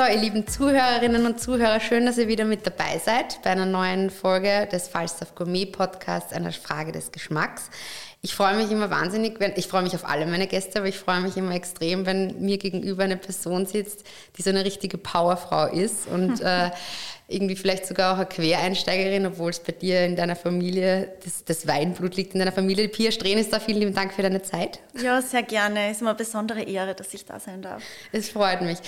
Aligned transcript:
So, 0.00 0.06
ihr 0.06 0.18
lieben 0.18 0.46
Zuhörerinnen 0.46 1.26
und 1.26 1.42
Zuhörer, 1.42 1.78
schön, 1.78 2.06
dass 2.06 2.16
ihr 2.16 2.26
wieder 2.26 2.46
mit 2.46 2.66
dabei 2.66 2.98
seid 3.04 3.42
bei 3.42 3.50
einer 3.50 3.66
neuen 3.66 4.08
Folge 4.08 4.66
des 4.72 4.88
Falstaff 4.88 5.34
Gourmet 5.34 5.66
Podcasts, 5.66 6.32
einer 6.32 6.52
Frage 6.52 6.90
des 6.90 7.12
Geschmacks. 7.12 7.68
Ich 8.22 8.34
freue 8.34 8.56
mich 8.56 8.70
immer 8.70 8.88
wahnsinnig, 8.88 9.40
wenn, 9.40 9.52
ich 9.56 9.68
freue 9.68 9.82
mich 9.82 9.94
auf 9.94 10.08
alle 10.08 10.24
meine 10.24 10.46
Gäste, 10.46 10.78
aber 10.78 10.88
ich 10.88 10.98
freue 10.98 11.20
mich 11.20 11.36
immer 11.36 11.54
extrem, 11.54 12.06
wenn 12.06 12.40
mir 12.40 12.56
gegenüber 12.56 13.04
eine 13.04 13.18
Person 13.18 13.66
sitzt, 13.66 14.04
die 14.38 14.42
so 14.42 14.48
eine 14.48 14.64
richtige 14.64 14.96
Powerfrau 14.96 15.66
ist 15.66 16.06
und 16.06 16.40
äh, 16.40 16.70
irgendwie 17.30 17.56
vielleicht 17.56 17.86
sogar 17.86 18.12
auch 18.12 18.16
eine 18.16 18.26
Quereinsteigerin, 18.26 19.26
obwohl 19.26 19.50
es 19.50 19.60
bei 19.60 19.72
dir 19.72 20.04
in 20.04 20.16
deiner 20.16 20.36
Familie 20.36 21.12
das, 21.24 21.44
das 21.44 21.66
Weinblut 21.66 22.16
liegt 22.16 22.34
in 22.34 22.40
deiner 22.40 22.52
Familie. 22.52 22.88
Pia 22.88 23.10
Strehn 23.12 23.38
ist 23.38 23.52
da. 23.52 23.60
Vielen 23.60 23.78
lieben 23.78 23.94
Dank 23.94 24.12
für 24.12 24.22
deine 24.22 24.42
Zeit. 24.42 24.80
Ja, 25.02 25.22
sehr 25.22 25.42
gerne. 25.42 25.86
Es 25.86 25.96
ist 25.96 26.00
immer 26.00 26.10
eine 26.10 26.18
besondere 26.18 26.62
Ehre, 26.62 26.94
dass 26.94 27.14
ich 27.14 27.24
da 27.24 27.38
sein 27.38 27.62
darf. 27.62 27.82
Es 28.12 28.30
freut 28.30 28.62
mich. 28.62 28.78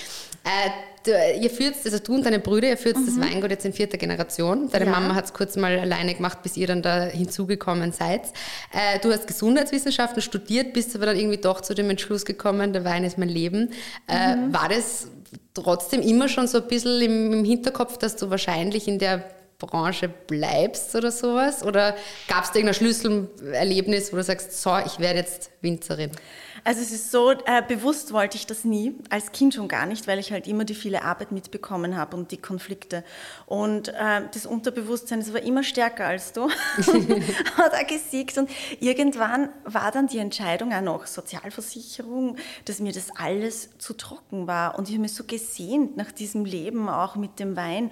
Äh, 0.43 0.69
du, 1.05 1.41
ihr 1.41 1.49
führt, 1.49 1.75
also 1.85 1.99
du 1.99 2.15
und 2.15 2.25
deine 2.25 2.39
Brüder, 2.39 2.67
ihr 2.67 2.77
führt 2.77 2.97
mhm. 2.97 3.05
das 3.05 3.19
Weingut 3.19 3.49
jetzt 3.49 3.65
in 3.65 3.73
vierter 3.73 3.97
Generation. 3.97 4.69
Deine 4.69 4.85
ja. 4.85 4.91
Mama 4.91 5.15
hat 5.15 5.25
es 5.25 5.33
kurz 5.33 5.55
mal 5.55 5.79
alleine 5.79 6.13
gemacht, 6.13 6.43
bis 6.43 6.57
ihr 6.57 6.67
dann 6.67 6.81
da 6.81 7.05
hinzugekommen 7.05 7.91
seid. 7.91 8.23
Äh, 8.73 8.99
du 9.01 9.11
hast 9.11 9.27
Gesundheitswissenschaften 9.27 10.21
studiert, 10.21 10.73
bist 10.73 10.95
aber 10.95 11.05
dann 11.05 11.17
irgendwie 11.17 11.37
doch 11.37 11.61
zu 11.61 11.73
dem 11.73 11.89
Entschluss 11.89 12.25
gekommen, 12.25 12.73
der 12.73 12.83
Wein 12.83 13.03
ist 13.03 13.17
mein 13.17 13.29
Leben. 13.29 13.71
Äh, 14.07 14.35
mhm. 14.35 14.53
War 14.53 14.69
das 14.69 15.07
trotzdem 15.53 16.01
immer 16.01 16.27
schon 16.27 16.47
so 16.47 16.59
ein 16.59 16.67
bisschen 16.67 17.01
im, 17.01 17.33
im 17.33 17.45
Hinterkopf, 17.45 17.97
dass 17.97 18.15
du 18.15 18.29
wahrscheinlich 18.29 18.87
in 18.87 18.99
der 18.99 19.23
Branche 19.59 20.09
bleibst 20.09 20.95
oder 20.95 21.11
sowas? 21.11 21.63
Oder 21.63 21.95
gab 22.27 22.43
es 22.43 22.51
da 22.51 22.55
irgendein 22.55 22.73
Schlüsselerlebnis, 22.75 24.11
wo 24.11 24.17
du 24.17 24.23
sagst, 24.23 24.61
so, 24.61 24.77
ich 24.85 24.99
werde 24.99 25.19
jetzt 25.19 25.51
Winzerin? 25.61 26.11
Also 26.65 26.81
es 26.81 26.91
ist 26.91 27.11
so, 27.11 27.31
äh, 27.31 27.61
bewusst 27.67 28.13
wollte 28.13 28.37
ich 28.37 28.47
das 28.47 28.63
nie, 28.63 28.95
als 29.09 29.33
Kind 29.33 29.53
schon 29.53 29.67
gar 29.67 29.85
nicht, 29.85 30.07
weil 30.07 30.17
ich 30.19 30.31
halt 30.31 30.47
immer 30.47 30.63
die 30.63 30.75
viele 30.75 31.03
Arbeit 31.03 31.33
mitbekommen 31.33 31.97
habe 31.97 32.15
und 32.15 32.31
die 32.31 32.37
Konflikte. 32.37 33.03
Und 33.45 33.89
äh, 33.89 34.21
das 34.33 34.45
Unterbewusstsein, 34.45 35.19
das 35.19 35.33
war 35.33 35.41
immer 35.41 35.63
stärker 35.63 36.05
als 36.05 36.31
du, 36.31 36.49
hat 37.57 37.73
er 37.73 37.83
gesiegt. 37.83 38.37
Und 38.37 38.49
irgendwann 38.79 39.49
war 39.65 39.91
dann 39.91 40.07
die 40.07 40.19
Entscheidung 40.19 40.73
auch 40.73 40.81
noch 40.81 41.05
Sozialversicherung, 41.05 42.37
dass 42.63 42.79
mir 42.79 42.93
das 42.93 43.07
alles 43.17 43.77
zu 43.77 43.93
trocken 43.93 44.47
war. 44.47 44.77
Und 44.77 44.87
ich 44.87 44.95
habe 44.95 45.01
mich 45.01 45.13
so 45.13 45.25
gesehnt 45.25 45.97
nach 45.97 46.13
diesem 46.13 46.45
Leben, 46.45 46.87
auch 46.87 47.17
mit 47.17 47.39
dem 47.39 47.57
Wein. 47.57 47.91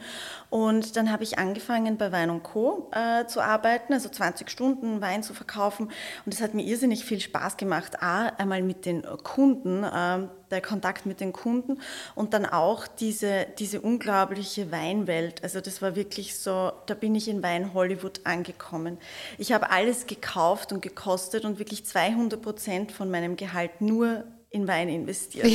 Und 0.49 0.95
dann 0.95 1.11
habe 1.11 1.23
ich 1.23 1.37
angefangen 1.37 1.97
bei 1.97 2.11
Wein 2.13 2.41
Co. 2.41 2.89
Äh, 2.93 3.25
zu 3.25 3.41
arbeiten, 3.41 3.91
also 3.91 4.07
20 4.07 4.49
Stunden 4.49 5.01
Wein 5.01 5.23
zu 5.23 5.33
verkaufen. 5.33 5.91
Und 6.25 6.33
es 6.33 6.39
hat 6.39 6.53
mir 6.53 6.63
irrsinnig 6.63 7.03
viel 7.03 7.19
Spaß 7.19 7.57
gemacht. 7.57 8.01
A, 8.01 8.27
einmal 8.37 8.60
einmal 8.61 8.63
mit 8.63 8.85
den 8.85 9.03
Kunden, 9.23 9.83
äh, 9.83 10.27
der 10.49 10.61
Kontakt 10.61 11.05
mit 11.05 11.19
den 11.19 11.33
Kunden 11.33 11.79
und 12.15 12.33
dann 12.33 12.45
auch 12.45 12.87
diese, 12.87 13.47
diese 13.59 13.81
unglaubliche 13.81 14.71
Weinwelt. 14.71 15.43
Also 15.43 15.61
das 15.61 15.81
war 15.81 15.95
wirklich 15.95 16.37
so, 16.37 16.71
da 16.85 16.93
bin 16.93 17.15
ich 17.15 17.27
in 17.27 17.41
Wein 17.43 17.73
Hollywood 17.73 18.21
angekommen. 18.25 18.97
Ich 19.37 19.51
habe 19.51 19.71
alles 19.71 20.07
gekauft 20.07 20.71
und 20.71 20.81
gekostet 20.81 21.45
und 21.45 21.59
wirklich 21.59 21.85
200 21.85 22.41
Prozent 22.41 22.91
von 22.91 23.09
meinem 23.09 23.35
Gehalt 23.35 23.81
nur 23.81 24.23
in 24.49 24.67
Wein 24.67 24.89
investiert. 24.89 25.47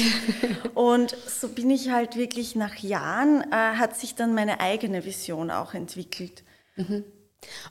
und 0.75 1.15
so 1.27 1.49
bin 1.49 1.71
ich 1.71 1.91
halt 1.91 2.17
wirklich 2.17 2.57
nach 2.57 2.77
Jahren, 2.77 3.43
äh, 3.53 3.55
hat 3.55 3.97
sich 3.97 4.15
dann 4.15 4.35
meine 4.35 4.61
eigene 4.61 5.05
Vision 5.05 5.51
auch 5.51 5.75
entwickelt. 5.75 6.43
Mhm. 6.77 7.05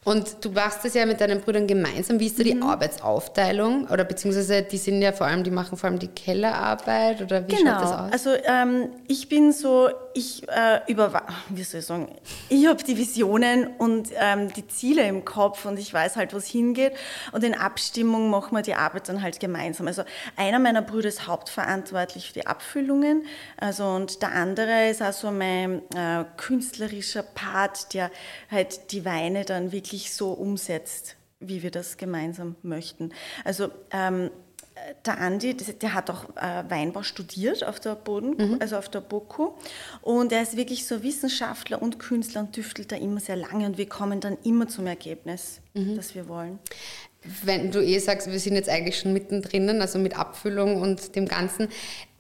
Und 0.03 0.43
du 0.43 0.51
machst 0.51 0.83
das 0.83 0.93
ja 0.93 1.05
mit 1.05 1.19
deinen 1.19 1.41
Brüdern 1.41 1.67
gemeinsam. 1.67 2.19
Wie 2.19 2.27
ist 2.27 2.37
da 2.39 2.43
die 2.43 2.55
mhm. 2.55 2.63
Arbeitsaufteilung? 2.63 3.87
Oder 3.87 4.03
beziehungsweise 4.03 4.61
die 4.63 4.77
sind 4.77 5.01
ja 5.01 5.11
vor 5.11 5.27
allem, 5.27 5.43
die 5.43 5.51
machen 5.51 5.77
vor 5.77 5.89
allem 5.89 5.99
die 5.99 6.07
Kellerarbeit 6.07 7.21
oder 7.21 7.47
wie 7.47 7.55
genau. 7.55 7.71
schaut 7.71 7.81
das 7.81 7.91
aus? 7.91 8.11
Also 8.11 8.29
ähm, 8.45 8.89
ich 9.07 9.29
bin 9.29 9.51
so, 9.51 9.89
ich 10.13 10.47
äh, 10.47 10.79
über, 10.87 11.23
wie 11.49 11.63
soll 11.63 11.79
ich 11.79 11.85
sagen, 11.85 12.07
ich 12.49 12.67
habe 12.67 12.83
die 12.83 12.97
Visionen 12.97 13.67
und 13.77 14.09
ähm, 14.15 14.53
die 14.53 14.67
Ziele 14.67 15.07
im 15.07 15.25
Kopf 15.25 15.65
und 15.65 15.79
ich 15.79 15.93
weiß 15.93 16.15
halt, 16.15 16.33
wo 16.33 16.37
es 16.37 16.45
hingeht. 16.45 16.93
Und 17.31 17.43
in 17.43 17.55
Abstimmung 17.55 18.29
machen 18.29 18.55
wir 18.55 18.61
die 18.61 18.75
Arbeit 18.75 19.09
dann 19.09 19.21
halt 19.21 19.39
gemeinsam. 19.39 19.87
Also 19.87 20.03
einer 20.35 20.59
meiner 20.59 20.81
Brüder 20.81 21.09
ist 21.09 21.27
hauptverantwortlich 21.27 22.27
für 22.27 22.33
die 22.33 22.47
Abfüllungen. 22.47 23.25
Also 23.57 23.85
und 23.85 24.21
der 24.21 24.33
andere 24.33 24.89
ist 24.89 25.01
also 25.01 25.31
mein 25.31 25.81
äh, 25.95 26.25
künstlerischer 26.37 27.23
Part, 27.23 27.93
der 27.93 28.11
halt 28.51 28.91
die 28.91 29.05
Weine 29.05 29.45
dann 29.45 29.64
dann 29.65 29.71
wirklich 29.71 30.13
so 30.13 30.31
umsetzt, 30.31 31.15
wie 31.39 31.63
wir 31.63 31.71
das 31.71 31.97
gemeinsam 31.97 32.55
möchten. 32.63 33.11
Also 33.43 33.69
ähm, 33.91 34.29
der 35.05 35.19
Andi, 35.19 35.55
der 35.55 35.93
hat 35.93 36.09
auch 36.09 36.35
äh, 36.35 36.63
Weinbau 36.69 37.01
studiert 37.01 37.63
auf 37.63 37.79
der 37.79 37.95
Boden, 37.95 38.35
mhm. 38.37 38.57
also 38.59 38.77
auf 38.77 38.89
der 38.89 39.01
BOKU. 39.01 39.53
Und 40.01 40.31
er 40.31 40.41
ist 40.41 40.57
wirklich 40.57 40.85
so 40.85 41.01
Wissenschaftler 41.01 41.81
und 41.81 41.97
Künstler 41.97 42.41
und 42.41 42.53
tüftelt 42.53 42.91
da 42.91 42.97
immer 42.97 43.19
sehr 43.19 43.37
lange 43.37 43.65
und 43.65 43.77
wir 43.77 43.87
kommen 43.87 44.19
dann 44.19 44.37
immer 44.43 44.67
zum 44.67 44.87
Ergebnis, 44.87 45.61
mhm. 45.73 45.95
das 45.95 46.13
wir 46.13 46.27
wollen. 46.27 46.59
Wenn 47.43 47.71
du 47.71 47.83
eh 47.83 47.97
sagst, 47.97 48.29
wir 48.29 48.39
sind 48.39 48.55
jetzt 48.55 48.69
eigentlich 48.69 48.99
schon 48.99 49.13
mittendrin, 49.13 49.81
also 49.81 49.97
mit 49.97 50.17
Abfüllung 50.17 50.79
und 50.81 51.15
dem 51.15 51.27
Ganzen, 51.27 51.69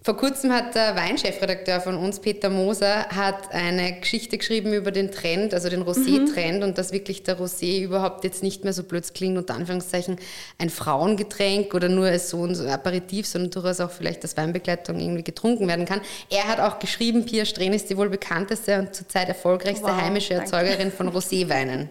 vor 0.05 0.17
kurzem 0.17 0.53
hat 0.53 0.75
der 0.75 0.95
Weinchefredakteur 0.95 1.81
von 1.81 1.97
uns, 1.97 2.19
Peter 2.19 2.51
Moser, 2.51 3.07
hat 3.09 3.51
eine 3.51 3.99
Geschichte 3.99 4.37
geschrieben 4.37 4.71
über 4.71 4.91
den 4.91 5.09
Trend, 5.09 5.51
also 5.51 5.67
den 5.67 5.81
Rosé-Trend 5.81 6.59
mhm. 6.59 6.63
und 6.63 6.77
dass 6.77 6.91
wirklich 6.91 7.23
der 7.23 7.39
Rosé 7.39 7.81
überhaupt 7.81 8.23
jetzt 8.23 8.43
nicht 8.43 8.63
mehr 8.63 8.71
so 8.71 8.83
blöd 8.83 9.11
klingt, 9.15 9.35
unter 9.35 9.55
Anführungszeichen 9.55 10.19
ein 10.59 10.69
Frauengetränk 10.69 11.73
oder 11.73 11.89
nur 11.89 12.05
als 12.05 12.29
so 12.29 12.45
ein 12.45 12.55
Aperitif, 12.69 13.25
sondern 13.25 13.49
durchaus 13.49 13.79
auch 13.79 13.89
vielleicht 13.89 14.21
als 14.21 14.37
Weinbegleitung 14.37 14.99
irgendwie 14.99 15.23
getrunken 15.23 15.67
werden 15.67 15.87
kann. 15.87 16.01
Er 16.29 16.49
hat 16.49 16.59
auch 16.59 16.77
geschrieben, 16.77 17.25
Pia 17.25 17.43
Strehn 17.43 17.73
ist 17.73 17.89
die 17.89 17.97
wohl 17.97 18.09
bekannteste 18.09 18.77
und 18.77 18.93
zurzeit 18.93 19.27
erfolgreichste 19.27 19.87
wow, 19.87 19.99
heimische 19.99 20.35
Erzeugerin 20.35 20.91
von 20.91 21.09
Roséweinen. 21.09 21.89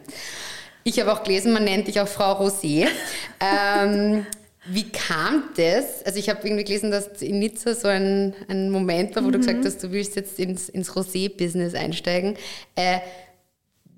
Ich 0.85 1.01
habe 1.01 1.13
auch 1.13 1.25
gelesen, 1.25 1.53
man 1.53 1.65
nennt 1.65 1.89
dich 1.89 2.01
auch 2.01 2.07
Frau 2.07 2.41
Rosé. 2.41 2.87
ähm, 3.41 4.25
wie 4.67 4.91
kam 4.91 5.45
das? 5.57 6.03
Also 6.05 6.19
ich 6.19 6.29
habe 6.31 6.47
irgendwie 6.47 6.65
gelesen, 6.65 6.91
dass 6.91 7.21
in 7.21 7.39
Nizza 7.39 7.75
so 7.75 7.89
ein, 7.89 8.35
ein 8.49 8.71
Moment 8.71 9.15
war, 9.15 9.23
wo 9.23 9.29
mhm. 9.29 9.33
du 9.33 9.39
gesagt 9.39 9.65
hast, 9.65 9.83
du 9.83 9.93
willst 9.93 10.17
jetzt 10.17 10.39
ins, 10.39 10.69
ins 10.69 10.91
Rosé-Business 10.97 11.75
einsteigen. 11.75 12.37
Äh, 12.75 13.01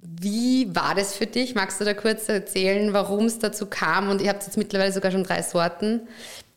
wie 0.03 0.75
war 0.75 0.95
das 0.95 1.15
für 1.15 1.27
dich? 1.27 1.55
Magst 1.55 1.81
du 1.81 1.85
da 1.85 1.95
kurz 1.95 2.29
erzählen, 2.29 2.93
warum 2.93 3.27
es 3.27 3.39
dazu 3.39 3.67
kam? 3.67 4.09
Und 4.09 4.23
ihr 4.23 4.29
habt 4.29 4.45
jetzt 4.45 4.57
mittlerweile 4.57 4.93
sogar 4.93 5.11
schon 5.11 5.25
drei 5.25 5.43
Sorten. 5.43 6.03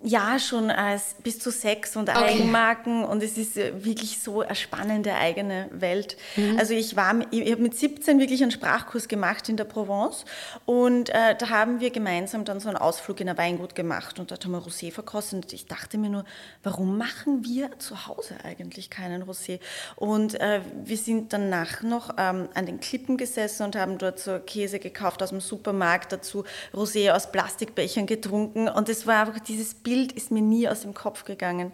Ja, 0.02 0.40
schon 0.40 0.72
als 0.72 1.16
bis 1.24 1.40
zu 1.40 1.52
sechs 1.52 1.98
und 1.98 2.08
okay. 2.08 2.18
Eigenmarken 2.20 3.04
und 3.04 3.22
es 3.22 3.38
ist 3.38 3.58
äh, 3.58 3.84
wirklich 3.84 4.22
so 4.22 4.40
eine 4.40 4.56
spannende 4.56 5.14
eigene 5.14 5.68
Welt. 5.74 6.16
Mhm. 6.38 6.58
Also 6.58 6.74
ich 6.74 6.96
war, 6.96 7.16
ich 7.32 7.52
habe 7.52 7.62
mit 7.62 7.78
17 7.78 8.18
wirklich 8.18 8.42
einen 8.42 8.52
Sprachkurs 8.52 9.10
gemacht 9.10 9.50
in 9.50 9.58
der 9.58 9.66
Provence 9.66 10.24
und 10.66 11.10
äh, 11.10 11.36
da 11.38 11.50
haben 11.50 11.82
wir 11.82 11.90
gemeinsam 11.90 12.46
dann 12.46 12.62
so 12.62 12.70
einen 12.70 12.78
Ausflug 12.78 13.20
in 13.20 13.28
ein 13.28 13.38
Weingut 13.38 13.76
gemacht 13.76 14.20
und 14.20 14.32
dort 14.32 14.46
haben 14.46 14.54
wir 14.54 14.62
Rosé 14.62 14.90
verkostet 14.90 15.44
und 15.44 15.52
ich 15.52 15.66
dachte 15.66 15.98
mir 15.98 16.10
nur, 16.10 16.24
warum 16.64 16.98
machen 16.98 17.44
wir 17.44 17.78
zu 17.80 18.08
Hause 18.08 18.36
eigentlich 18.46 18.90
keinen 18.90 19.24
Rosé? 19.24 19.60
Und 19.98 20.40
äh, 20.40 20.62
wir 20.82 20.96
sind 20.96 21.34
danach 21.34 21.82
noch 21.82 22.12
ähm, 22.18 22.48
an 22.54 22.66
den 22.66 22.80
Klippen 22.80 23.18
gesessen 23.18 23.64
und 23.64 23.76
haben 23.76 23.98
dort 23.98 24.18
so 24.18 24.40
Käse 24.40 24.80
gekauft 24.80 25.22
aus 25.22 25.32
dem 25.32 25.42
Supermarkt, 25.42 26.14
dazu 26.14 26.46
Rosé 26.74 27.12
aus 27.12 27.34
Plastikbechern 27.34 28.06
getrunken 28.06 28.70
und 28.70 28.88
es 28.88 29.06
war 29.06 29.28
einfach 29.28 29.42
dieses 29.42 29.74
Bild 29.74 29.89
Bild 29.90 30.12
ist 30.12 30.30
mir 30.30 30.42
nie 30.42 30.68
aus 30.70 30.82
dem 30.82 30.94
Kopf 30.94 31.26
gegangen. 31.26 31.72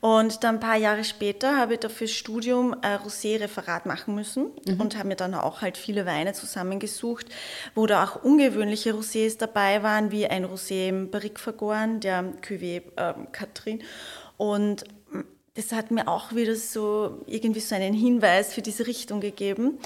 Und 0.00 0.44
dann 0.44 0.56
ein 0.56 0.60
paar 0.60 0.76
Jahre 0.76 1.02
später 1.02 1.56
habe 1.56 1.74
ich 1.74 1.80
dafür 1.80 2.06
Studium 2.06 2.72
ein 2.82 2.98
Rosé-Referat 3.00 3.84
machen 3.84 4.14
müssen 4.14 4.52
mhm. 4.64 4.80
und 4.80 4.96
habe 4.96 5.08
mir 5.08 5.16
dann 5.16 5.34
auch 5.34 5.60
halt 5.60 5.76
viele 5.76 6.06
Weine 6.06 6.34
zusammengesucht, 6.34 7.26
wo 7.74 7.86
da 7.86 8.04
auch 8.04 8.22
ungewöhnliche 8.22 8.92
Rosés 8.92 9.38
dabei 9.38 9.82
waren, 9.82 10.12
wie 10.12 10.28
ein 10.28 10.46
Rosé 10.46 10.88
im 10.88 11.10
Barrique 11.10 11.40
vergoren, 11.40 11.98
der 11.98 12.32
Cuvée 12.46 12.82
äh, 12.94 13.14
Catherine. 13.32 13.80
Und 14.36 14.84
das 15.54 15.72
hat 15.72 15.90
mir 15.90 16.06
auch 16.06 16.32
wieder 16.32 16.54
so 16.54 17.24
irgendwie 17.26 17.58
so 17.58 17.74
einen 17.74 17.92
Hinweis 17.92 18.54
für 18.54 18.62
diese 18.62 18.86
Richtung 18.86 19.20
gegeben. 19.20 19.80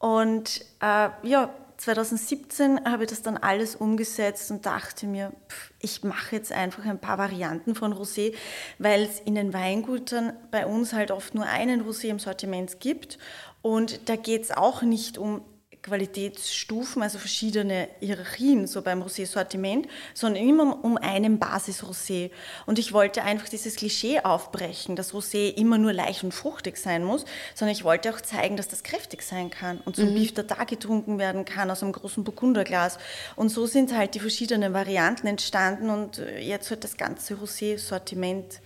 Und 0.00 0.62
äh, 0.80 1.10
ja, 1.22 1.54
2017 1.82 2.84
habe 2.84 3.02
ich 3.02 3.10
das 3.10 3.22
dann 3.22 3.36
alles 3.36 3.74
umgesetzt 3.74 4.52
und 4.52 4.64
dachte 4.66 5.06
mir, 5.06 5.32
pff, 5.48 5.72
ich 5.80 6.04
mache 6.04 6.36
jetzt 6.36 6.52
einfach 6.52 6.84
ein 6.84 7.00
paar 7.00 7.18
Varianten 7.18 7.74
von 7.74 7.92
Rosé, 7.92 8.34
weil 8.78 9.02
es 9.02 9.18
in 9.18 9.34
den 9.34 9.52
Weingütern 9.52 10.32
bei 10.52 10.64
uns 10.64 10.92
halt 10.92 11.10
oft 11.10 11.34
nur 11.34 11.44
einen 11.44 11.82
Rosé 11.82 12.04
im 12.04 12.20
Sortiment 12.20 12.78
gibt. 12.78 13.18
Und 13.62 14.08
da 14.08 14.14
geht 14.14 14.44
es 14.44 14.52
auch 14.52 14.82
nicht 14.82 15.18
um 15.18 15.42
Qualitätsstufen, 15.82 17.02
also 17.02 17.18
verschiedene 17.18 17.88
Hierarchien 17.98 18.68
so 18.68 18.82
beim 18.82 19.02
Rosé-Sortiment, 19.02 19.88
sondern 20.14 20.42
immer 20.42 20.84
um 20.84 20.96
einen 20.96 21.40
Basis-Rosé. 21.40 22.30
Und 22.66 22.78
ich 22.78 22.92
wollte 22.92 23.24
einfach 23.24 23.48
dieses 23.48 23.74
Klischee 23.76 24.20
aufbrechen, 24.20 24.94
dass 24.94 25.12
Rosé 25.12 25.52
immer 25.52 25.78
nur 25.78 25.92
leicht 25.92 26.22
und 26.22 26.32
fruchtig 26.32 26.76
sein 26.76 27.02
muss, 27.02 27.24
sondern 27.54 27.74
ich 27.74 27.82
wollte 27.82 28.10
auch 28.10 28.20
zeigen, 28.20 28.56
dass 28.56 28.68
das 28.68 28.84
kräftig 28.84 29.22
sein 29.22 29.50
kann 29.50 29.80
und 29.84 29.96
zum 29.96 30.10
mhm. 30.10 30.14
Beef 30.14 30.32
da 30.34 30.64
getrunken 30.64 31.18
werden 31.18 31.44
kann 31.44 31.68
aus 31.70 31.82
einem 31.82 31.92
großen 31.92 32.22
Burgunderglas. 32.22 32.98
Und 33.34 33.48
so 33.48 33.66
sind 33.66 33.96
halt 33.96 34.14
die 34.14 34.20
verschiedenen 34.20 34.74
Varianten 34.74 35.26
entstanden 35.26 35.90
und 35.90 36.18
äh, 36.18 36.38
jetzt 36.38 36.70
wird 36.70 36.84
das 36.84 36.96
ganze 36.96 37.34
Rosé-Sortiment 37.34 38.60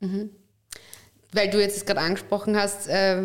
mhm 0.00 0.30
weil 1.32 1.50
du 1.50 1.60
jetzt 1.60 1.86
gerade 1.86 2.00
angesprochen 2.00 2.56
hast, 2.56 2.88
äh, 2.88 3.20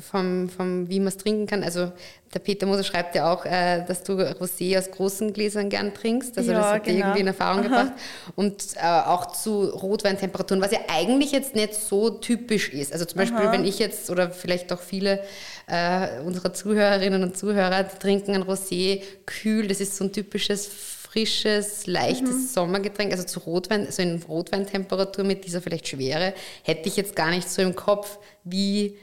vom, 0.00 0.48
vom, 0.48 0.88
wie 0.88 0.98
man 0.98 1.08
es 1.08 1.16
trinken 1.16 1.46
kann. 1.46 1.62
Also 1.62 1.92
der 2.34 2.38
Peter 2.38 2.66
Moser 2.66 2.82
schreibt 2.82 3.14
ja 3.14 3.30
auch, 3.32 3.44
äh, 3.44 3.84
dass 3.86 4.02
du 4.02 4.14
Rosé 4.14 4.78
aus 4.78 4.90
großen 4.90 5.32
Gläsern 5.32 5.68
gern 5.68 5.92
trinkst. 5.92 6.36
Also 6.38 6.52
ja, 6.52 6.58
das 6.58 6.66
hat 6.68 6.84
genau. 6.84 6.98
irgendwie 6.98 7.20
in 7.20 7.26
Erfahrung 7.26 7.60
Aha. 7.60 7.68
gebracht. 7.68 7.92
Und 8.36 8.64
äh, 8.76 8.86
auch 8.86 9.32
zu 9.32 9.66
Rotweintemperaturen, 9.66 10.62
was 10.62 10.72
ja 10.72 10.80
eigentlich 10.88 11.32
jetzt 11.32 11.54
nicht 11.54 11.74
so 11.74 12.10
typisch 12.10 12.70
ist. 12.70 12.92
Also 12.92 13.04
zum 13.04 13.18
Beispiel, 13.18 13.46
Aha. 13.46 13.52
wenn 13.52 13.64
ich 13.64 13.78
jetzt 13.78 14.08
oder 14.10 14.30
vielleicht 14.30 14.72
auch 14.72 14.80
viele 14.80 15.22
äh, 15.66 16.20
unserer 16.24 16.54
Zuhörerinnen 16.54 17.22
und 17.22 17.36
Zuhörer 17.36 17.86
trinken 17.86 18.34
ein 18.34 18.44
Rosé 18.44 19.02
kühl, 19.26 19.68
das 19.68 19.80
ist 19.80 19.96
so 19.96 20.04
ein 20.04 20.12
typisches 20.12 20.70
frisches, 21.12 21.86
leichtes 21.86 22.30
mhm. 22.30 22.46
Sommergetränk, 22.46 23.12
also 23.12 23.24
zu 23.24 23.40
Rotwein, 23.40 23.84
also 23.86 24.00
in 24.00 24.22
Rotweintemperatur 24.22 25.24
mit 25.24 25.44
dieser 25.44 25.60
vielleicht 25.60 25.88
Schwere, 25.88 26.32
hätte 26.62 26.88
ich 26.88 26.96
jetzt 26.96 27.14
gar 27.14 27.30
nicht 27.30 27.50
so 27.50 27.60
im 27.60 27.76
Kopf, 27.76 28.18
wie 28.44 28.96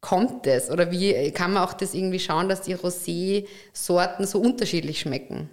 kommt 0.00 0.46
das? 0.46 0.70
Oder 0.70 0.92
wie 0.92 1.32
kann 1.32 1.52
man 1.52 1.64
auch 1.64 1.72
das 1.72 1.94
irgendwie 1.94 2.20
schauen, 2.20 2.48
dass 2.48 2.62
die 2.62 2.76
Rosé-Sorten 2.76 4.24
so 4.24 4.40
unterschiedlich 4.40 5.00
schmecken? 5.00 5.50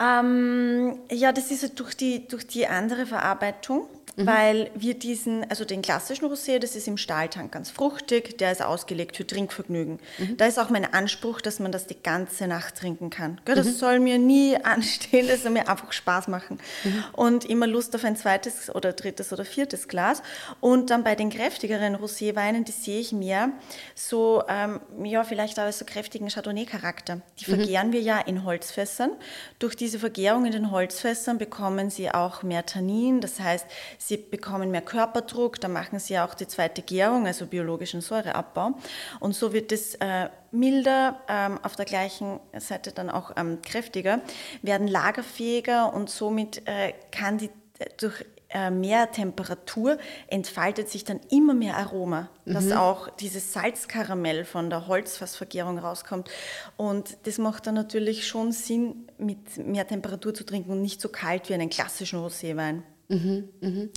Ähm, 0.00 0.98
ja, 1.10 1.32
das 1.32 1.50
ist 1.50 1.78
durch 1.78 1.94
die, 1.94 2.26
durch 2.26 2.46
die 2.46 2.66
andere 2.66 3.04
Verarbeitung 3.04 3.88
mhm. 4.18 4.26
weil 4.26 4.70
wir 4.74 4.94
diesen, 4.94 5.48
also 5.50 5.64
den 5.64 5.82
klassischen 5.82 6.26
Rosé, 6.26 6.58
das 6.58 6.76
ist 6.76 6.88
im 6.88 6.98
Stahltank 6.98 7.52
ganz 7.52 7.70
fruchtig, 7.70 8.36
der 8.38 8.52
ist 8.52 8.62
ausgelegt 8.62 9.16
für 9.16 9.26
Trinkvergnügen. 9.26 9.98
Mhm. 10.18 10.36
Da 10.36 10.46
ist 10.46 10.58
auch 10.58 10.70
mein 10.70 10.92
Anspruch, 10.92 11.40
dass 11.40 11.60
man 11.60 11.72
das 11.72 11.86
die 11.86 12.00
ganze 12.02 12.46
Nacht 12.46 12.76
trinken 12.76 13.10
kann. 13.10 13.40
Das 13.44 13.66
mhm. 13.66 13.72
soll 13.72 14.00
mir 14.00 14.18
nie 14.18 14.56
anstehen, 14.62 15.28
das 15.28 15.42
soll 15.42 15.52
mir 15.52 15.68
einfach 15.68 15.92
Spaß 15.92 16.28
machen. 16.28 16.58
Mhm. 16.84 17.04
Und 17.12 17.44
immer 17.44 17.66
Lust 17.66 17.94
auf 17.94 18.04
ein 18.04 18.16
zweites 18.16 18.74
oder 18.74 18.92
drittes 18.92 19.32
oder 19.32 19.44
viertes 19.44 19.88
Glas. 19.88 20.22
Und 20.60 20.90
dann 20.90 21.04
bei 21.04 21.14
den 21.14 21.30
kräftigeren 21.30 21.96
Roséweinen, 21.96 22.64
die 22.64 22.72
sehe 22.72 23.00
ich 23.00 23.12
mehr 23.12 23.52
so, 23.94 24.42
ähm, 24.48 24.80
ja, 25.04 25.24
vielleicht 25.24 25.58
auch 25.58 25.70
so 25.72 25.84
kräftigen 25.84 26.28
Chardonnay-Charakter. 26.28 27.20
Die 27.38 27.50
mhm. 27.50 27.56
vergären 27.56 27.92
wir 27.92 28.00
ja 28.00 28.18
in 28.18 28.44
Holzfässern. 28.44 29.12
Durch 29.58 29.76
diese 29.76 29.98
Vergärung 29.98 30.46
in 30.46 30.52
den 30.52 30.70
Holzfässern 30.70 31.38
bekommen 31.38 31.90
sie 31.90 32.10
auch 32.10 32.42
mehr 32.42 32.66
Tannin, 32.66 33.20
das 33.20 33.40
heißt, 33.40 33.66
Sie 34.08 34.16
bekommen 34.16 34.70
mehr 34.70 34.80
Körperdruck, 34.80 35.60
da 35.60 35.68
machen 35.68 35.98
sie 35.98 36.18
auch 36.18 36.32
die 36.32 36.46
zweite 36.48 36.80
Gärung, 36.80 37.26
also 37.26 37.44
biologischen 37.44 38.00
Säureabbau. 38.00 38.72
Und 39.20 39.34
so 39.34 39.52
wird 39.52 39.70
es 39.70 39.96
äh, 39.96 40.30
milder, 40.50 41.20
ähm, 41.28 41.60
auf 41.62 41.76
der 41.76 41.84
gleichen 41.84 42.40
Seite 42.56 42.92
dann 42.92 43.10
auch 43.10 43.32
ähm, 43.36 43.60
kräftiger, 43.60 44.22
werden 44.62 44.88
lagerfähiger 44.88 45.92
und 45.92 46.08
somit 46.08 46.66
äh, 46.66 46.94
kann 47.12 47.36
die 47.36 47.50
durch 47.98 48.24
äh, 48.48 48.70
mehr 48.70 49.12
Temperatur 49.12 49.98
entfaltet 50.28 50.88
sich 50.88 51.04
dann 51.04 51.20
immer 51.28 51.52
mehr 51.52 51.76
Aroma, 51.76 52.30
dass 52.46 52.64
mhm. 52.64 52.72
auch 52.72 53.10
dieses 53.10 53.52
Salzkaramell 53.52 54.46
von 54.46 54.70
der 54.70 54.86
Holzfassvergärung 54.86 55.78
rauskommt. 55.78 56.30
Und 56.78 57.18
das 57.24 57.36
macht 57.36 57.66
dann 57.66 57.74
natürlich 57.74 58.26
schon 58.26 58.52
Sinn, 58.52 59.06
mit 59.18 59.58
mehr 59.58 59.86
Temperatur 59.86 60.32
zu 60.32 60.46
trinken 60.46 60.70
und 60.70 60.80
nicht 60.80 61.02
so 61.02 61.10
kalt 61.10 61.50
wie 61.50 61.54
einen 61.54 61.68
klassischen 61.68 62.20
Roséwein. 62.20 62.84
Mhm, 63.08 63.48
mhm. 63.60 63.90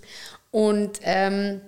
Und 0.52 1.00
ähm, 1.04 1.62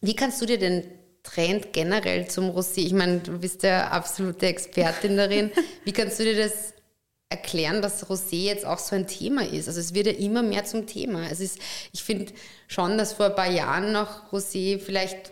wie 0.00 0.14
kannst 0.14 0.40
du 0.40 0.46
dir 0.46 0.58
den 0.58 0.84
Trend 1.22 1.72
generell 1.72 2.28
zum 2.28 2.50
Rosé, 2.50 2.80
ich 2.80 2.92
meine, 2.92 3.18
du 3.20 3.38
bist 3.38 3.62
ja 3.62 3.88
absolute 3.88 4.46
Expertin 4.46 5.16
darin, 5.16 5.50
wie 5.84 5.92
kannst 5.92 6.18
du 6.18 6.24
dir 6.24 6.36
das 6.36 6.74
erklären, 7.28 7.82
dass 7.82 8.06
Rosé 8.08 8.44
jetzt 8.44 8.66
auch 8.66 8.78
so 8.78 8.96
ein 8.96 9.06
Thema 9.06 9.46
ist? 9.46 9.68
Also 9.68 9.80
es 9.80 9.94
wird 9.94 10.06
ja 10.06 10.12
immer 10.12 10.42
mehr 10.42 10.64
zum 10.64 10.86
Thema. 10.86 11.28
Es 11.30 11.40
ist, 11.40 11.58
ich 11.92 12.02
finde 12.02 12.32
schon, 12.66 12.98
dass 12.98 13.12
vor 13.12 13.26
ein 13.26 13.34
paar 13.34 13.50
Jahren 13.50 13.92
noch 13.92 14.32
Rosé 14.32 14.78
vielleicht 14.78 15.30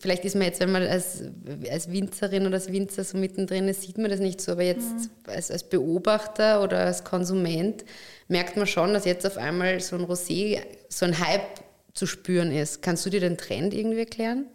vielleicht 0.00 0.24
ist 0.24 0.34
man 0.34 0.44
jetzt, 0.44 0.60
wenn 0.60 0.72
man 0.72 0.82
als, 0.82 1.22
als 1.70 1.90
Winzerin 1.90 2.46
oder 2.46 2.56
als 2.56 2.70
Winzer 2.70 3.04
so 3.04 3.16
mittendrin 3.16 3.68
ist, 3.68 3.82
sieht 3.82 3.98
man 3.98 4.10
das 4.10 4.20
nicht 4.20 4.40
so, 4.40 4.52
aber 4.52 4.62
jetzt 4.62 4.92
mhm. 4.92 5.10
als, 5.26 5.50
als 5.50 5.64
Beobachter 5.64 6.62
oder 6.62 6.80
als 6.80 7.04
Konsument 7.04 7.84
merkt 8.28 8.56
man 8.56 8.66
schon, 8.66 8.92
dass 8.92 9.04
jetzt 9.04 9.26
auf 9.26 9.36
einmal 9.36 9.80
so 9.80 9.96
ein 9.96 10.04
Rosé, 10.04 10.60
so 10.88 11.06
ein 11.06 11.18
Hype 11.18 11.60
zu 11.94 12.06
spüren 12.06 12.52
ist. 12.52 12.82
Kannst 12.82 13.04
du 13.04 13.10
dir 13.10 13.20
den 13.20 13.36
Trend 13.36 13.74
irgendwie 13.74 14.00
erklären? 14.00 14.46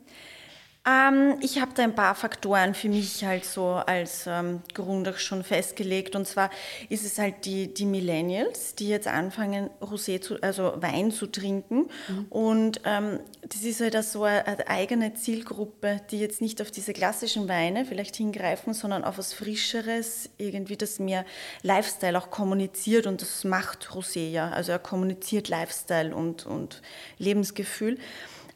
Ähm, 0.86 1.38
ich 1.40 1.62
habe 1.62 1.72
da 1.74 1.84
ein 1.84 1.96
paar 1.96 2.14
Faktoren 2.14 2.74
für 2.74 2.90
mich 2.90 3.24
halt 3.24 3.46
so 3.46 3.68
als 3.68 4.26
ähm, 4.28 4.62
Grund 4.74 5.08
auch 5.08 5.18
schon 5.18 5.44
festgelegt. 5.44 6.14
Und 6.14 6.28
zwar 6.28 6.50
ist 6.90 7.06
es 7.06 7.18
halt 7.18 7.46
die, 7.46 7.74
die 7.74 7.86
Millennials, 7.86 8.76
die 8.76 8.90
jetzt 8.90 9.08
anfangen, 9.08 9.70
Rosé 9.82 10.20
zu, 10.20 10.42
also 10.42 10.74
Wein 10.78 11.12
zu 11.12 11.28
trinken. 11.28 11.90
Mhm. 12.10 12.26
Und 12.30 12.82
ähm, 12.84 13.22
das 13.48 13.64
ist 13.64 13.80
halt 13.80 13.96
auch 13.96 14.04
so 14.04 14.24
eine, 14.24 14.46
eine, 14.46 14.68
eigene 14.68 15.14
Zielgruppe, 15.14 16.02
die 16.12 16.20
jetzt 16.20 16.42
nicht 16.42 16.62
auf 16.62 16.70
diese 16.70 16.92
klassischen 16.92 17.48
Weine 17.48 17.86
vielleicht 17.86 18.18
hingreifen, 18.18 18.74
sondern 18.74 19.06
auf 19.06 19.18
was 19.18 19.34
Frischeres, 19.34 20.30
irgendwie 20.38 20.76
das 20.76 21.00
mehr 21.00 21.24
Lifestyle 21.62 22.18
auch 22.18 22.30
kommuniziert. 22.30 23.08
Und 23.08 23.22
das 23.22 23.46
macht 23.46 23.88
Rosé 23.92 24.30
ja. 24.30 24.50
Also 24.50 24.74
er 24.74 24.80
kommuniziert 24.80 25.48
Lifestyle 25.48 26.14
und, 26.14 26.46
und 26.46 26.82
Lebensgefühl. 27.20 27.98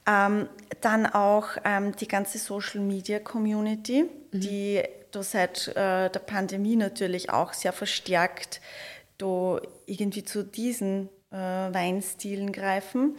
Ähm, 0.07 0.47
dann 0.81 1.05
auch 1.05 1.49
ähm, 1.65 1.95
die 1.95 2.07
ganze 2.07 2.37
Social 2.37 2.81
Media 2.81 3.19
Community, 3.19 4.03
mhm. 4.31 4.39
die 4.39 4.83
da 5.11 5.23
seit 5.23 5.67
äh, 5.69 6.09
der 6.09 6.19
Pandemie 6.25 6.75
natürlich 6.75 7.29
auch 7.29 7.53
sehr 7.53 7.73
verstärkt 7.73 8.61
da 9.17 9.59
irgendwie 9.85 10.23
zu 10.23 10.43
diesen 10.43 11.09
äh, 11.31 11.35
Weinstilen 11.35 12.51
greifen. 12.51 13.17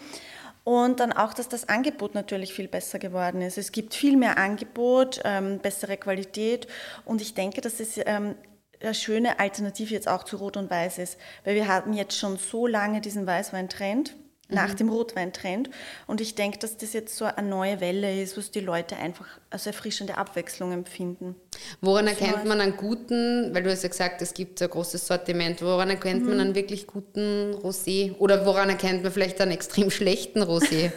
Und 0.65 1.01
dann 1.01 1.13
auch, 1.13 1.33
dass 1.33 1.49
das 1.49 1.69
Angebot 1.69 2.15
natürlich 2.15 2.53
viel 2.53 2.69
besser 2.69 2.99
geworden 2.99 3.41
ist. 3.41 3.57
Es 3.57 3.73
gibt 3.73 3.95
viel 3.95 4.17
mehr 4.17 4.37
Angebot, 4.37 5.21
ähm, 5.25 5.61
bessere 5.61 5.97
Qualität 5.97 6.67
und 7.07 7.23
ich 7.23 7.33
denke, 7.33 7.63
dass 7.63 7.81
es 7.81 7.99
ähm, 8.05 8.35
eine 8.81 8.95
schöne 8.95 9.41
Alternative 9.41 9.95
jetzt 9.95 10.09
auch 10.09 10.25
zu 10.25 10.37
Rot 10.37 10.59
und 10.59 10.71
Weiß 10.71 10.99
ist, 10.99 11.19
weil 11.45 11.55
wir 11.55 11.69
hatten 11.69 11.95
jetzt 11.95 12.19
schon 12.19 12.37
so 12.37 12.67
lange 12.67 13.01
diesen 13.01 13.27
Weißwein-Trend 13.27 14.15
nach 14.49 14.73
mhm. 14.73 14.77
dem 14.77 14.89
Rotweintrend. 14.89 15.71
Und 16.07 16.21
ich 16.21 16.35
denke, 16.35 16.59
dass 16.59 16.77
das 16.77 16.93
jetzt 16.93 17.17
so 17.17 17.27
eine 17.27 17.49
neue 17.49 17.81
Welle 17.81 18.21
ist, 18.21 18.37
was 18.37 18.51
die 18.51 18.61
Leute 18.61 18.97
einfach 18.97 19.27
als 19.51 19.67
erfrischende 19.67 20.17
Abwechslung 20.17 20.73
empfinden. 20.73 21.37
Woran 21.81 22.07
erkennt 22.07 22.45
man 22.45 22.61
einen 22.61 22.77
guten, 22.77 23.55
weil 23.55 23.63
du 23.63 23.71
hast 23.71 23.83
ja 23.83 23.89
gesagt, 23.89 24.23
es 24.23 24.35
gibt 24.35 24.61
ein 24.63 24.71
großes 24.71 25.07
Sortiment, 25.07 25.63
woran 25.63 25.91
erkennt 25.91 26.23
mhm. 26.23 26.29
man 26.29 26.41
einen 26.41 26.55
wirklich 26.55 26.87
guten 26.87 27.55
Rosé? 27.55 28.17
Oder 28.19 28.47
woran 28.47 28.69
erkennt 28.71 29.03
man 29.03 29.13
vielleicht 29.13 29.41
einen 29.41 29.53
extrem 29.53 29.91
schlechten 29.91 30.43
Rosé? 30.43 30.93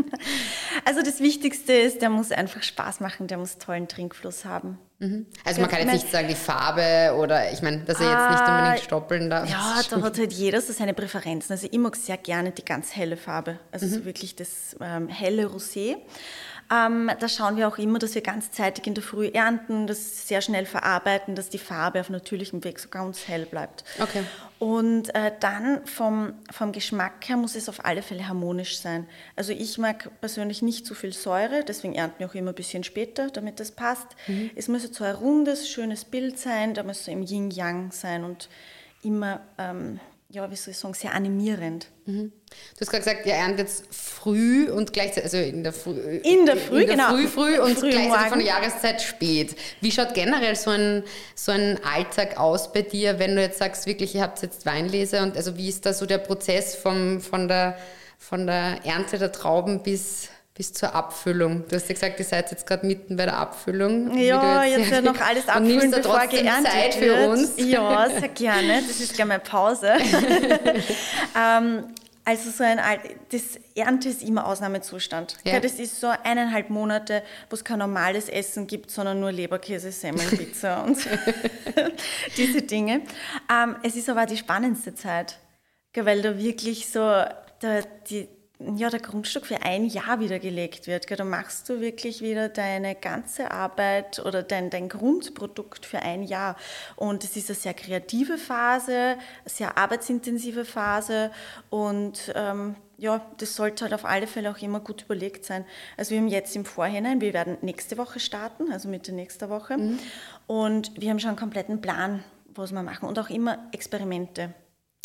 also 0.84 1.02
das 1.02 1.20
Wichtigste 1.20 1.72
ist, 1.72 2.00
der 2.00 2.10
muss 2.10 2.32
einfach 2.32 2.62
Spaß 2.62 3.00
machen, 3.00 3.26
der 3.26 3.38
muss 3.38 3.58
tollen 3.58 3.88
Trinkfluss 3.88 4.44
haben. 4.44 4.78
Mhm. 5.02 5.26
Also 5.44 5.60
man 5.60 5.68
kann 5.68 5.80
jetzt 5.80 5.92
nicht 5.94 6.12
sagen, 6.12 6.28
die 6.28 6.36
Farbe 6.36 7.16
oder 7.18 7.50
ich 7.50 7.60
meine, 7.60 7.78
dass 7.78 8.00
er 8.00 8.06
jetzt 8.06 8.30
nicht 8.30 8.48
unbedingt 8.48 8.78
ah, 8.78 8.84
stoppeln 8.84 9.30
darf. 9.30 9.50
Ja, 9.50 9.80
da 9.90 10.00
hat 10.00 10.16
halt 10.16 10.32
jeder 10.32 10.60
so 10.60 10.72
seine 10.72 10.94
Präferenzen. 10.94 11.52
Also 11.52 11.66
ich 11.68 11.78
mag 11.78 11.96
sehr 11.96 12.16
gerne 12.16 12.52
die 12.52 12.64
ganz 12.64 12.94
helle 12.94 13.16
Farbe, 13.16 13.58
also 13.72 13.86
mhm. 13.86 13.90
so 13.90 14.04
wirklich 14.04 14.36
das 14.36 14.76
ähm, 14.80 15.08
helle 15.08 15.46
Rosé. 15.46 15.96
Ähm, 16.72 17.10
da 17.20 17.28
schauen 17.28 17.56
wir 17.56 17.68
auch 17.68 17.76
immer, 17.76 17.98
dass 17.98 18.14
wir 18.14 18.22
ganzzeitig 18.22 18.86
in 18.86 18.94
der 18.94 19.02
Früh 19.02 19.26
ernten, 19.26 19.86
das 19.86 20.26
sehr 20.26 20.40
schnell 20.40 20.64
verarbeiten, 20.64 21.34
dass 21.34 21.50
die 21.50 21.58
Farbe 21.58 22.00
auf 22.00 22.08
natürlichem 22.08 22.64
Weg 22.64 22.78
so 22.78 22.88
ganz 22.88 23.28
hell 23.28 23.44
bleibt. 23.44 23.84
Okay. 24.00 24.22
Und 24.58 25.14
äh, 25.14 25.32
dann 25.38 25.84
vom, 25.86 26.32
vom 26.50 26.72
Geschmack 26.72 27.28
her 27.28 27.36
muss 27.36 27.56
es 27.56 27.68
auf 27.68 27.84
alle 27.84 28.00
Fälle 28.00 28.26
harmonisch 28.26 28.78
sein. 28.78 29.06
Also 29.36 29.52
ich 29.52 29.76
mag 29.76 30.08
persönlich 30.20 30.62
nicht 30.62 30.86
zu 30.86 30.94
viel 30.94 31.12
Säure, 31.12 31.62
deswegen 31.62 31.94
ernten 31.94 32.20
wir 32.20 32.28
auch 32.28 32.34
immer 32.34 32.52
ein 32.52 32.54
bisschen 32.54 32.84
später, 32.84 33.28
damit 33.28 33.60
das 33.60 33.72
passt. 33.72 34.06
Mhm. 34.26 34.50
Es 34.54 34.68
muss 34.68 34.82
so 34.84 35.04
ein 35.04 35.14
rundes, 35.14 35.68
schönes 35.68 36.06
Bild 36.06 36.38
sein, 36.38 36.72
da 36.72 36.84
muss 36.84 37.04
so 37.04 37.10
im 37.10 37.22
Yin-Yang 37.22 37.92
sein 37.92 38.24
und 38.24 38.48
immer 39.02 39.40
ähm, 39.58 40.00
ja, 40.32 40.50
wie 40.50 40.56
soll 40.56 40.72
ich 40.72 40.78
sagen, 40.78 40.94
sehr 40.94 41.14
animierend. 41.14 41.88
Du 42.06 42.30
hast 42.80 42.90
gerade 42.90 43.04
gesagt, 43.04 43.26
ihr 43.26 43.34
erntet 43.34 43.68
jetzt 43.68 43.94
früh 43.94 44.70
und 44.70 44.94
gleichzeitig, 44.94 45.24
also 45.24 45.36
in 45.36 45.62
der 45.62 45.74
Früh. 45.74 46.20
In 46.24 46.46
der 46.46 46.56
Früh, 46.56 46.80
in 46.80 46.86
der 46.86 46.96
genau. 46.96 47.10
Früh, 47.10 47.28
früh 47.28 47.58
und 47.58 47.78
Früh 47.78 47.90
gleichzeitig 47.90 48.08
Morgen. 48.08 48.28
von 48.30 48.38
der 48.38 48.48
Jahreszeit 48.48 49.02
spät. 49.02 49.54
Wie 49.82 49.92
schaut 49.92 50.14
generell 50.14 50.56
so 50.56 50.70
ein, 50.70 51.04
so 51.34 51.52
ein 51.52 51.78
Alltag 51.84 52.38
aus 52.38 52.72
bei 52.72 52.80
dir, 52.80 53.18
wenn 53.18 53.36
du 53.36 53.42
jetzt 53.42 53.58
sagst, 53.58 53.86
wirklich, 53.86 54.14
ihr 54.14 54.22
habt 54.22 54.40
jetzt 54.40 54.64
Weinlese 54.64 55.20
und 55.20 55.36
also 55.36 55.58
wie 55.58 55.68
ist 55.68 55.84
da 55.84 55.92
so 55.92 56.06
der 56.06 56.18
Prozess 56.18 56.76
vom, 56.76 57.20
von, 57.20 57.46
der, 57.46 57.76
von 58.18 58.46
der 58.46 58.78
Ernte 58.84 59.18
der 59.18 59.32
Trauben 59.32 59.82
bis, 59.82 60.30
bis 60.54 60.72
zur 60.72 60.94
Abfüllung? 60.94 61.64
Du 61.68 61.76
hast 61.76 61.88
ja 61.88 61.94
gesagt, 61.94 62.18
ihr 62.18 62.24
seid 62.24 62.50
jetzt 62.50 62.66
gerade 62.66 62.86
mitten 62.86 63.16
bei 63.16 63.24
der 63.24 63.38
Abfüllung. 63.38 64.16
Ja, 64.18 64.62
du 64.62 64.68
jetzt 64.68 64.90
ja 64.90 65.00
noch 65.00 65.20
alles 65.20 65.44
und 65.46 65.50
abfüllen, 65.50 65.90
da 65.90 65.96
bevor 65.98 66.18
trotzdem 66.18 66.42
geerntet 66.44 66.72
Zeit 66.72 67.00
wird. 67.00 67.16
für 67.16 67.28
uns. 67.30 67.52
Ja, 67.56 68.10
sehr 68.18 68.28
gerne. 68.28 68.82
Das 68.86 69.00
ist 69.00 69.14
gleich 69.14 69.26
meine 69.26 69.42
Pause. 69.42 69.92
ähm, 71.38 71.84
also 72.24 72.50
so 72.50 72.62
ein 72.62 72.78
das 73.30 73.58
Ernte 73.74 74.10
ist 74.10 74.22
immer 74.22 74.46
Ausnahmezustand. 74.46 75.38
Ja. 75.44 75.58
Das 75.58 75.72
ist 75.72 75.98
so 75.98 76.12
eineinhalb 76.22 76.70
Monate, 76.70 77.22
wo 77.50 77.54
es 77.54 77.64
kein 77.64 77.80
normales 77.80 78.28
Essen 78.28 78.66
gibt, 78.66 78.90
sondern 78.92 79.18
nur 79.18 79.32
Leberkäse, 79.32 79.90
Semmeln, 79.90 80.28
Pizza 80.28 80.84
und 80.84 80.98
diese 82.36 82.62
Dinge. 82.62 83.00
Ähm, 83.50 83.76
es 83.82 83.96
ist 83.96 84.08
aber 84.08 84.26
die 84.26 84.36
spannendste 84.36 84.94
Zeit, 84.94 85.38
weil 85.96 86.22
da 86.22 86.38
wirklich 86.38 86.88
so 86.88 87.00
der, 87.00 87.82
die, 88.08 88.28
ja, 88.76 88.90
der 88.90 89.00
Grundstück 89.00 89.46
für 89.46 89.62
ein 89.62 89.86
Jahr 89.86 90.20
wieder 90.20 90.38
gelegt 90.38 90.86
wird. 90.86 91.06
gell. 91.06 91.16
Da 91.16 91.24
machst 91.24 91.68
du 91.68 91.80
wirklich 91.80 92.20
wieder 92.20 92.48
deine 92.48 92.94
ganze 92.94 93.50
Arbeit 93.50 94.20
oder 94.24 94.42
dein, 94.42 94.70
dein 94.70 94.88
Grundprodukt 94.88 95.84
für 95.84 96.00
ein 96.00 96.22
Jahr. 96.22 96.56
Und 96.96 97.24
es 97.24 97.36
ist 97.36 97.50
eine 97.50 97.56
sehr 97.56 97.74
kreative 97.74 98.38
Phase, 98.38 98.94
eine 98.94 99.18
sehr 99.46 99.76
arbeitsintensive 99.76 100.64
Phase 100.64 101.30
und 101.70 102.32
ähm, 102.34 102.76
ja, 102.98 103.20
das 103.38 103.56
sollte 103.56 103.84
halt 103.84 103.94
auf 103.94 104.04
alle 104.04 104.28
Fälle 104.28 104.48
auch 104.48 104.58
immer 104.58 104.78
gut 104.78 105.02
überlegt 105.02 105.44
sein. 105.44 105.64
Also 105.96 106.12
wir 106.12 106.18
haben 106.18 106.28
jetzt 106.28 106.54
im 106.54 106.64
Vorhinein, 106.64 107.20
wir 107.20 107.32
werden 107.32 107.58
nächste 107.60 107.98
Woche 107.98 108.20
starten, 108.20 108.70
also 108.70 108.88
Mitte 108.88 109.12
nächster 109.12 109.50
Woche. 109.50 109.76
Und 110.46 111.00
wir 111.00 111.10
haben 111.10 111.18
schon 111.18 111.30
einen 111.30 111.38
kompletten 111.38 111.80
Plan, 111.80 112.22
was 112.54 112.70
wir 112.70 112.82
machen 112.84 113.08
und 113.08 113.18
auch 113.18 113.28
immer 113.28 113.58
Experimente. 113.72 114.54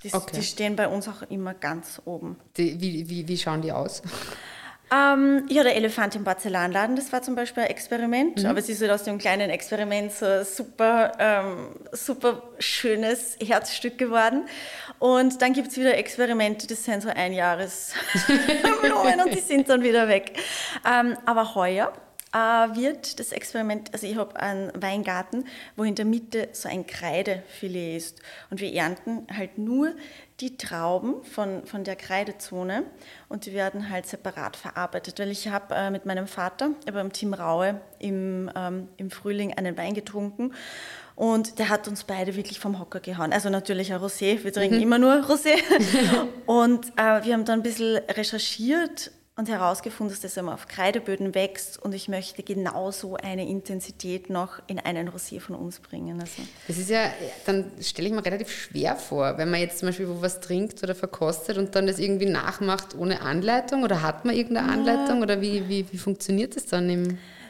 Die, 0.04 0.13
Okay. 0.13 0.36
die 0.36 0.44
stehen 0.44 0.75
bei 0.75 0.88
uns 0.88 1.08
auch 1.08 1.24
immer 1.30 1.54
ganz 1.56 2.01
oben. 2.06 2.38
Die, 2.58 2.80
wie, 2.80 3.10
wie, 3.10 3.27
wie 3.27 3.38
schauen 3.38 3.62
die 3.62 3.72
aus? 3.72 4.04
Ähm, 4.94 5.46
ja, 5.50 5.63
der 5.63 5.75
Elefant 5.75 6.16
im 6.16 6.24
Porzellanladen, 6.24 6.96
das 6.96 7.12
war 7.12 7.22
zum 7.22 7.36
Beispiel 7.36 7.63
ein 7.63 7.70
Experiment, 7.70 8.46
aber 8.46 8.60
es 8.60 8.70
ist 8.70 8.80
halt 8.80 8.92
aus 8.92 9.04
dem 9.04 9.18
kleinen 9.18 9.50
Experiment 9.50 10.13
so 10.13 10.25
ein 10.25 10.46
super, 10.46 11.12
ähm, 11.20 11.70
super 11.92 12.44
schönes 12.60 13.38
Herzstück 13.44 13.98
geworden. 13.98 14.48
Und 15.00 15.42
dann 15.42 15.51
gibt 15.51 15.70
es 15.70 15.77
wieder 15.77 15.98
Experimente, 15.98 16.68
das 16.68 16.86
sind 16.86 17.04
so 17.04 17.10
Einjahresblumen 17.10 19.20
und 19.25 19.36
die 19.36 19.42
sind 19.42 19.68
dann 19.68 19.84
wieder 19.84 20.08
weg. 20.08 20.38
Ähm, 20.89 21.18
aber 21.25 21.56
heuer 21.56 21.92
wird 22.75 23.20
das 23.20 23.32
Experiment, 23.32 23.94
also 23.94 24.08
ich 24.08 24.15
habe 24.15 24.39
einen 24.39 24.72
Weingarten, 24.82 25.46
wo 25.75 25.84
in 25.84 25.96
der 25.96 26.06
Mitte 26.06 26.50
so 26.51 26.70
ein 26.70 26.86
Kreidefilet 26.86 27.98
ist. 27.98 28.22
Und 28.50 28.62
wir 28.62 28.74
ernten 28.74 29.27
halt 29.36 29.58
nur 29.58 29.94
die 30.39 30.58
Trauben 30.58 31.24
von, 31.24 31.65
von 31.65 31.84
der 31.84 31.96
Kreidezone 31.96 32.84
und 33.27 33.46
die 33.46 33.53
werden 33.53 33.89
halt 33.89 34.06
separat 34.06 34.56
verarbeitet. 34.56 35.20
Weil 35.20 35.32
ich 35.32 35.48
habe 35.48 35.74
äh, 35.74 35.89
mit 35.89 36.06
meinem 36.06 36.27
Vater 36.27 36.72
beim 36.91 37.12
Team 37.12 37.34
Raue 37.34 37.82
im, 38.00 38.51
ähm, 38.56 38.88
im 38.98 39.10
Frühling 39.10 39.53
einen 39.53 39.77
Wein 39.77 39.94
getrunken 39.94 40.53
und 41.17 41.58
der 41.58 41.70
hat 41.70 41.88
uns 41.88 42.03
beide 42.03 42.36
wirklich 42.36 42.60
vom 42.60 42.79
Hocker 42.79 43.00
gehauen. 43.00 43.34
Also 43.34 43.50
natürlich 43.50 43.91
ein 43.91 44.00
Rosé, 44.00 44.44
wir 44.44 44.53
trinken 44.53 44.79
immer 44.79 45.00
nur 45.00 45.13
Rosé. 45.24 45.56
und 46.46 46.86
äh, 46.96 47.25
wir 47.25 47.34
haben 47.34 47.44
dann 47.44 47.60
ein 47.60 47.63
bisschen 47.63 47.98
recherchiert 48.08 49.12
und 49.38 49.48
herausgefunden, 49.48 50.12
dass 50.13 50.22
das 50.22 50.36
immer 50.36 50.56
auf 50.56 50.67
Kreideböden 50.67 51.36
wächst 51.36 51.82
und 51.82 51.94
ich 51.94 52.08
möchte 52.08 52.41
genauso 52.41 53.17
eine 53.17 53.48
Intensität 53.48 54.32
noch 54.32 54.60
in 54.65 54.79
einen 54.79 55.10
Rosé 55.10 55.39
von 55.39 55.56
uns 55.56 55.79
bringen. 55.79 56.20
Also. 56.20 56.41
Das 56.67 56.79
ist 56.79 56.89
ja, 56.89 57.12
dann 57.46 57.72
stelle 57.79 58.08
ich 58.08 58.13
mir 58.15 58.25
relativ 58.25 58.50
schwer 58.50 58.96
vor, 58.96 59.38
wenn 59.38 59.51
man 59.51 59.60
jetzt 59.60 59.77
zum 59.77 59.89
Beispiel 59.89 60.10
wo 60.10 60.24
was 60.24 60.39
trinkt 60.39 60.82
oder 60.82 60.96
verkostet 60.96 61.60
und 61.60 61.75
dann 61.75 61.86
das 61.86 62.00
irgendwie 62.00 62.25
nachmacht 62.25 62.96
ohne 62.98 63.22
Anleitung 63.22 63.84
oder 63.84 64.01
hat 64.01 64.25
man 64.25 64.36
irgendeine 64.36 64.72
Anleitung 64.72 65.22
oder 65.22 65.39
wie, 65.39 65.70
wie, 65.70 65.86
wie 65.91 65.98
funktioniert 66.00 66.56
das 66.56 66.65
dann 66.65 66.89
im, 66.89 67.03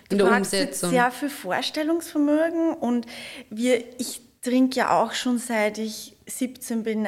in 0.10 0.17
Du 0.17 0.17
der 0.17 0.25
brauchst 0.25 0.51
jetzt 0.51 0.84
Umsetzung? 0.84 0.89
sehr 0.89 1.12
viel 1.12 1.29
Vorstellungsvermögen 1.29 2.74
und 2.74 3.06
wir, 3.50 3.82
ich 3.98 4.20
trinke 4.41 4.75
ja 4.77 5.01
auch 5.01 5.13
schon 5.13 5.38
seit 5.38 5.77
ich 5.77 6.17
17 6.25 6.84
bin 6.84 7.08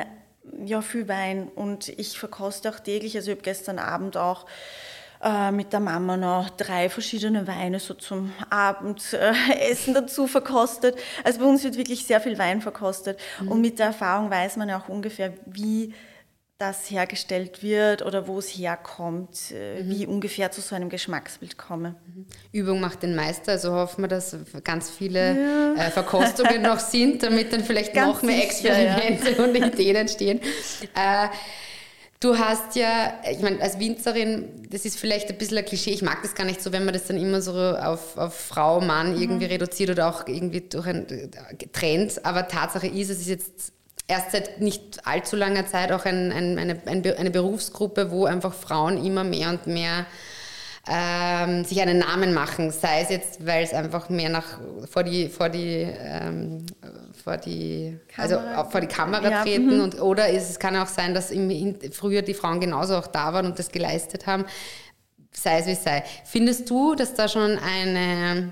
ja 0.65 0.81
viel 0.81 1.07
Wein. 1.07 1.49
Und 1.53 1.89
ich 1.89 2.17
verkoste 2.19 2.69
auch 2.69 2.79
täglich, 2.79 3.15
also 3.15 3.31
ich 3.31 3.37
habe 3.37 3.43
gestern 3.43 3.79
Abend 3.79 4.17
auch 4.17 4.45
äh, 5.21 5.51
mit 5.51 5.73
der 5.73 5.79
Mama 5.79 6.15
noch 6.15 6.49
drei 6.49 6.89
verschiedene 6.89 7.45
Weine 7.47 7.79
so 7.79 7.93
zum 7.93 8.31
Abendessen 8.49 9.93
dazu 9.93 10.27
verkostet. 10.27 10.97
Also 11.23 11.39
bei 11.39 11.45
uns 11.45 11.63
wird 11.63 11.77
wirklich 11.77 12.05
sehr 12.05 12.21
viel 12.21 12.37
Wein 12.37 12.61
verkostet. 12.61 13.19
Und 13.45 13.61
mit 13.61 13.79
der 13.79 13.87
Erfahrung 13.87 14.29
weiß 14.29 14.57
man 14.57 14.69
ja 14.69 14.79
auch 14.79 14.89
ungefähr, 14.89 15.33
wie 15.45 15.93
das 16.59 16.91
hergestellt 16.91 17.63
wird 17.63 18.05
oder 18.05 18.27
wo 18.27 18.37
es 18.37 18.49
herkommt, 18.49 19.51
äh, 19.51 19.81
wie 19.87 20.03
ich 20.03 20.07
ungefähr 20.09 20.51
zu 20.51 20.59
so 20.59 20.75
einem 20.75 20.89
Geschmacksbild 20.89 21.57
komme. 21.57 21.95
Übung 22.51 22.81
macht 22.81 23.01
den 23.01 23.15
Meister, 23.15 23.53
also 23.53 23.71
hoffen 23.71 24.03
wir, 24.03 24.09
dass 24.09 24.35
ganz 24.65 24.89
viele 24.89 25.75
äh, 25.77 25.89
Verkostungen 25.89 26.61
noch 26.61 26.79
sind, 26.79 27.23
damit 27.23 27.53
dann 27.53 27.63
vielleicht 27.63 27.93
Ganz 27.93 28.17
noch 28.17 28.23
mehr 28.23 28.51
sicher, 28.51 28.77
ja. 28.77 28.97
Experimente 28.97 29.41
und 29.41 29.73
Ideen 29.73 29.95
entstehen. 29.95 30.41
Äh, 30.95 31.29
Du 32.21 32.37
hast 32.37 32.75
ja, 32.75 33.13
ich 33.31 33.39
meine, 33.39 33.61
als 33.61 33.79
Winzerin, 33.79 34.67
das 34.69 34.83
ist 34.83 34.99
vielleicht 34.99 35.29
ein 35.29 35.37
bisschen 35.37 35.57
ein 35.57 35.63
Klischee, 35.63 35.91
ich 35.91 36.01
mag 36.01 36.21
das 36.21 36.35
gar 36.35 36.43
nicht 36.43 36.61
so, 36.61 36.73
wenn 36.73 36.83
man 36.83 36.93
das 36.93 37.07
dann 37.07 37.17
immer 37.17 37.41
so 37.41 37.53
auf, 37.53 38.17
auf 38.17 38.35
Frau, 38.35 38.81
Mann 38.81 39.17
irgendwie 39.17 39.45
reduziert 39.45 39.91
oder 39.91 40.09
auch 40.09 40.27
irgendwie 40.27 40.59
durch 40.59 40.85
ein 40.85 41.07
äh, 41.07 41.29
Trend, 41.71 42.25
aber 42.25 42.49
Tatsache 42.49 42.87
ist, 42.87 43.09
es 43.09 43.21
ist 43.21 43.29
jetzt 43.29 43.71
erst 44.09 44.31
seit 44.31 44.59
nicht 44.59 45.07
allzu 45.07 45.35
langer 45.35 45.67
Zeit 45.67 45.91
auch 45.91 46.03
ein, 46.03 46.31
ein, 46.31 46.57
eine, 46.57 47.17
eine 47.17 47.31
Berufsgruppe, 47.31 48.11
wo 48.11 48.25
einfach 48.25 48.53
Frauen 48.53 49.03
immer 49.05 49.23
mehr 49.23 49.49
und 49.49 49.67
mehr 49.67 50.07
ähm, 50.89 51.63
sich 51.63 51.79
einen 51.81 51.99
Namen 51.99 52.33
machen, 52.33 52.71
sei 52.71 53.01
es 53.01 53.09
jetzt, 53.09 53.45
weil 53.45 53.63
es 53.63 53.73
einfach 53.73 54.09
mehr 54.09 54.29
nach 54.29 54.59
vor 54.89 55.03
die 55.03 55.29
vor 55.29 55.49
die 55.49 55.87
ähm, 56.01 56.65
vor 57.23 57.37
die 57.37 57.99
also 58.17 58.37
Kamera. 58.37 58.61
auch 58.61 58.71
vor 58.71 58.81
die 58.81 58.87
Kamera 58.87 59.29
Ja, 59.29 59.43
treten 59.43 59.79
und 59.81 60.01
oder 60.01 60.29
ist, 60.29 60.49
es 60.49 60.57
kann 60.57 60.75
auch 60.75 60.87
sein, 60.87 61.13
dass 61.13 61.29
im, 61.29 61.75
früher 61.91 62.23
die 62.23 62.33
Frauen 62.33 62.59
genauso 62.59 62.95
auch 62.95 63.07
da 63.07 63.33
waren 63.33 63.45
und 63.45 63.59
das 63.59 63.69
geleistet 63.71 64.25
haben, 64.25 64.45
sei 65.31 65.59
es 65.59 65.67
wie 65.67 65.71
es 65.71 65.83
sei. 65.83 66.03
Findest 66.25 66.67
du, 66.69 66.95
dass 66.95 67.13
da 67.13 67.27
schon 67.27 67.59
eine 67.59 68.51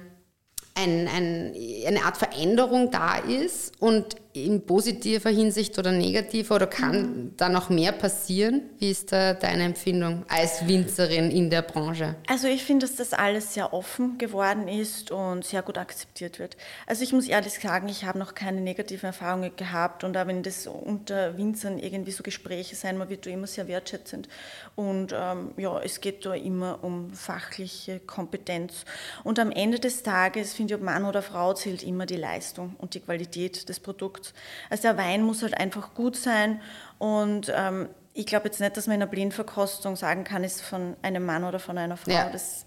ein, 0.77 1.07
ein, 1.07 1.55
eine 1.87 2.03
Art 2.03 2.17
Veränderung 2.17 2.91
da 2.91 3.17
ist 3.17 3.73
und 3.81 4.15
in 4.45 4.65
positiver 4.65 5.29
Hinsicht 5.29 5.77
oder 5.79 5.91
negativer 5.91 6.55
oder 6.55 6.67
kann 6.67 7.33
da 7.37 7.49
noch 7.49 7.69
mehr 7.69 7.91
passieren? 7.91 8.61
Wie 8.79 8.91
ist 8.91 9.11
da 9.11 9.33
deine 9.33 9.63
Empfindung 9.63 10.23
als 10.27 10.67
Winzerin 10.67 11.31
in 11.31 11.49
der 11.49 11.61
Branche? 11.61 12.15
Also 12.27 12.47
ich 12.47 12.63
finde, 12.63 12.85
dass 12.85 12.95
das 12.95 13.13
alles 13.13 13.53
sehr 13.53 13.73
offen 13.73 14.17
geworden 14.17 14.67
ist 14.67 15.11
und 15.11 15.45
sehr 15.45 15.61
gut 15.61 15.77
akzeptiert 15.77 16.39
wird. 16.39 16.57
Also 16.85 17.03
ich 17.03 17.13
muss 17.13 17.27
ehrlich 17.27 17.53
sagen, 17.53 17.87
ich 17.89 18.05
habe 18.05 18.19
noch 18.19 18.35
keine 18.35 18.61
negativen 18.61 19.07
Erfahrungen 19.07 19.51
gehabt 19.55 20.03
und 20.03 20.17
auch 20.17 20.27
wenn 20.27 20.43
das 20.43 20.67
unter 20.67 21.37
Winzern 21.37 21.79
irgendwie 21.79 22.11
so 22.11 22.23
Gespräche 22.23 22.75
sein, 22.75 22.97
man 22.97 23.09
wird 23.09 23.25
da 23.25 23.29
immer 23.29 23.47
sehr 23.47 23.67
wertschätzend 23.67 24.27
und 24.75 25.13
ähm, 25.13 25.51
ja, 25.57 25.79
es 25.81 26.01
geht 26.01 26.25
da 26.25 26.33
immer 26.33 26.83
um 26.83 27.13
fachliche 27.13 27.99
Kompetenz 27.99 28.85
und 29.23 29.39
am 29.39 29.51
Ende 29.51 29.79
des 29.79 30.03
Tages 30.03 30.53
finde 30.53 30.73
ich, 30.73 30.79
ob 30.79 30.85
Mann 30.85 31.05
oder 31.05 31.21
Frau 31.21 31.53
zählt 31.53 31.83
immer 31.83 32.05
die 32.05 32.15
Leistung 32.15 32.75
und 32.77 32.93
die 32.93 32.99
Qualität 32.99 33.69
des 33.69 33.79
Produkts. 33.79 34.26
Also 34.69 34.83
der 34.83 34.97
Wein 34.97 35.23
muss 35.23 35.41
halt 35.41 35.57
einfach 35.57 35.93
gut 35.93 36.15
sein 36.15 36.61
und 36.97 37.51
ähm, 37.55 37.89
ich 38.13 38.25
glaube 38.25 38.45
jetzt 38.45 38.59
nicht, 38.59 38.75
dass 38.75 38.87
man 38.87 38.95
in 38.95 39.03
einer 39.03 39.11
Blindverkostung 39.11 39.95
sagen 39.95 40.23
kann, 40.23 40.43
ist 40.43 40.61
von 40.61 40.95
einem 41.03 41.25
Mann 41.25 41.43
oder 41.43 41.59
von 41.59 41.77
einer 41.77 41.97
Frau. 41.97 42.11
Ja. 42.11 42.29
Das 42.31 42.65